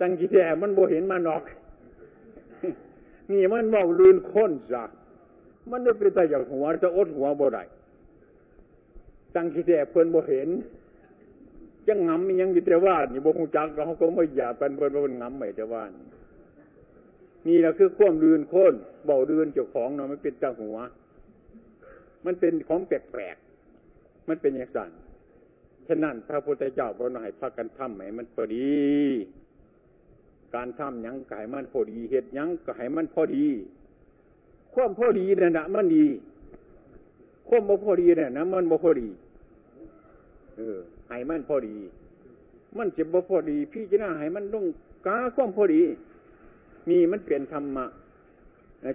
[0.00, 1.42] ตั้งกี่แย่มันบ่เห็นมันออก
[3.30, 4.84] นี่มันเบาลืนค้นซะ
[5.70, 7.64] มันจะเป็นต่อย่างหัวจะอดหัวบ่ได้
[9.34, 10.48] ตั้งกี่แย่เพิ่นบ่เห็น
[11.88, 15.84] ยังงำยังกิจะว่านี่บ่คงจักเขาก็ไม่หยาบกันเพิ่นบ่งำไม่จะว่า
[17.48, 18.74] นี่แหละคือควมลืนค้น
[19.04, 20.76] เบาลืนเจ้าของเนาะมันเป็นจังหัว
[22.26, 24.90] มันเป็นของแปลกๆมันเป็นอย่างนั้น
[25.88, 28.70] ฉะนั้นพระพุทธเจ้าบอกให้พากันทำให้มันพอดี
[30.54, 33.46] การทำยังก็ให้มันพอดีเหตุยังก็ให้มันพอดี
[34.74, 36.06] ความพอดีเนี่ยนะมันดี
[37.48, 39.08] ความบ่พอดีเนี่ยนะมันบ่พอดี
[40.56, 40.78] เออ
[41.08, 41.76] ให้มันพอดี
[42.76, 44.64] มันจะบ่พอดี พี่จะน่าให้มันต้อง
[45.06, 45.82] กาความพอดี
[46.90, 47.86] นี่มันเป็นธรรมะ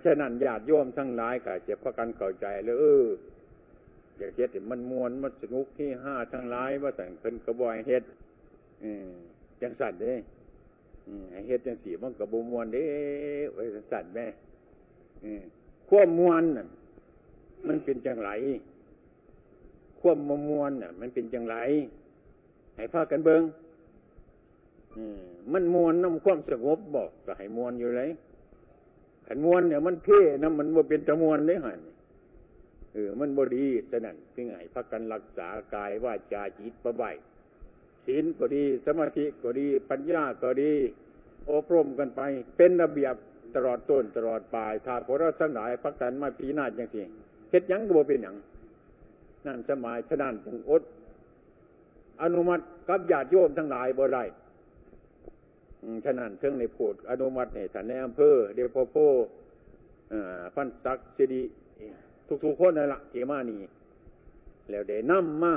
[0.05, 3.05] ฉะนั้นญาติโยมทั้งหลายก็จะพากันเข้าใจเลยเออ
[4.17, 8.03] อยากเฮ็ดมันมวนมันสนุกที่ห้าทั้งหลายว่าแต่งเป็นกระบอยเฮ็ด
[9.61, 10.13] จังสัตว์เด้
[11.47, 12.85] เฮ็ดจังสีมันกระบมวนเด้
[13.53, 14.25] ไว้สัตว์แม่
[15.89, 16.67] ควบมวนน่ะ
[17.67, 18.29] มันเป็นจังไร
[19.99, 21.55] ควบมมวนน่ะ มันเป็นจังไร
[22.75, 23.41] ให้พากันเบิง
[25.53, 28.09] มันมวนน้ำความสงบบอกก็ให้มวนอยู่เลย
[29.27, 31.81] ขันมวนเนี่ยมันเพ่น้ำมันว่าเป็นจมวนได้หัน
[32.93, 37.03] เออ มันบดีฉะนั้นจึงให้พักกันรักษากายว่าจาจิตประใบ
[38.05, 40.73] ศีลก็ดี สมาธิก็ดี ปัญญาก็ดี
[41.51, 42.21] อบรมกันไป
[42.57, 43.15] เป็นระเบียบ
[43.55, 47.03] ตลอดต้นตลอดปลายถ้าพวกเราทั้งหลายพักกันมาพีนาดอย่างที่
[47.49, 48.35] เฮ็ดยังก็บ่เป็นอย่าง
[49.45, 50.81] นั่นสมัยฉะนั้นจึงอด
[52.21, 54.23] อนุมัติกับญาติโยมทั้งหลายบ่ได้
[56.05, 58.95] ฉะนั้นเชิงในพูดอนุมัติในฐานในอำเภอเดพโพ
[60.55, 61.41] พันศักเจดี
[62.43, 63.57] ทุกๆคนนั่นละเกมานี
[64.69, 65.53] แล้วได้นำมา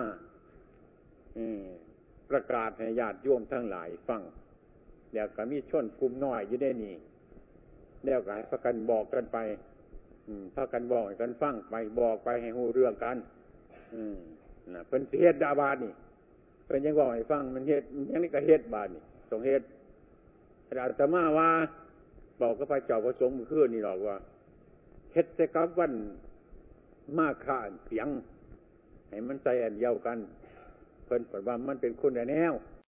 [2.30, 4.22] ประกาศให้ญาติโยมทั้งหลายฟัง
[5.14, 6.94] แล้วก็มีชนกลุ่มน้อยอยู่ได้นี่
[8.04, 9.38] แล้วก็ให้พากันบอกกันไป
[10.54, 13.16] พากันบอกกันฟังไปบอกไปให้หูเรื่องกัน
[14.74, 15.92] นะเป็นเฮ็ดดาบานี่
[16.66, 19.62] เป็นยังบอกให้ฟังมันเฮ็ดยังนี่ก็เฮ็ดบานี่ตรงเฮ็ด
[20.80, 21.48] อาตมาว่า
[22.40, 24.16] บอกกับพระเจ้าพระสงฆ์มือคืนนี่หรอกว่า
[25.12, 25.92] เฮ็ดแต่กับวัน
[27.18, 28.08] มาข่าเสียง
[29.08, 30.18] ให้มันใจอันเดียวกัน
[31.04, 32.54] เพิ่นผลว่ามันเป็นคุณแนว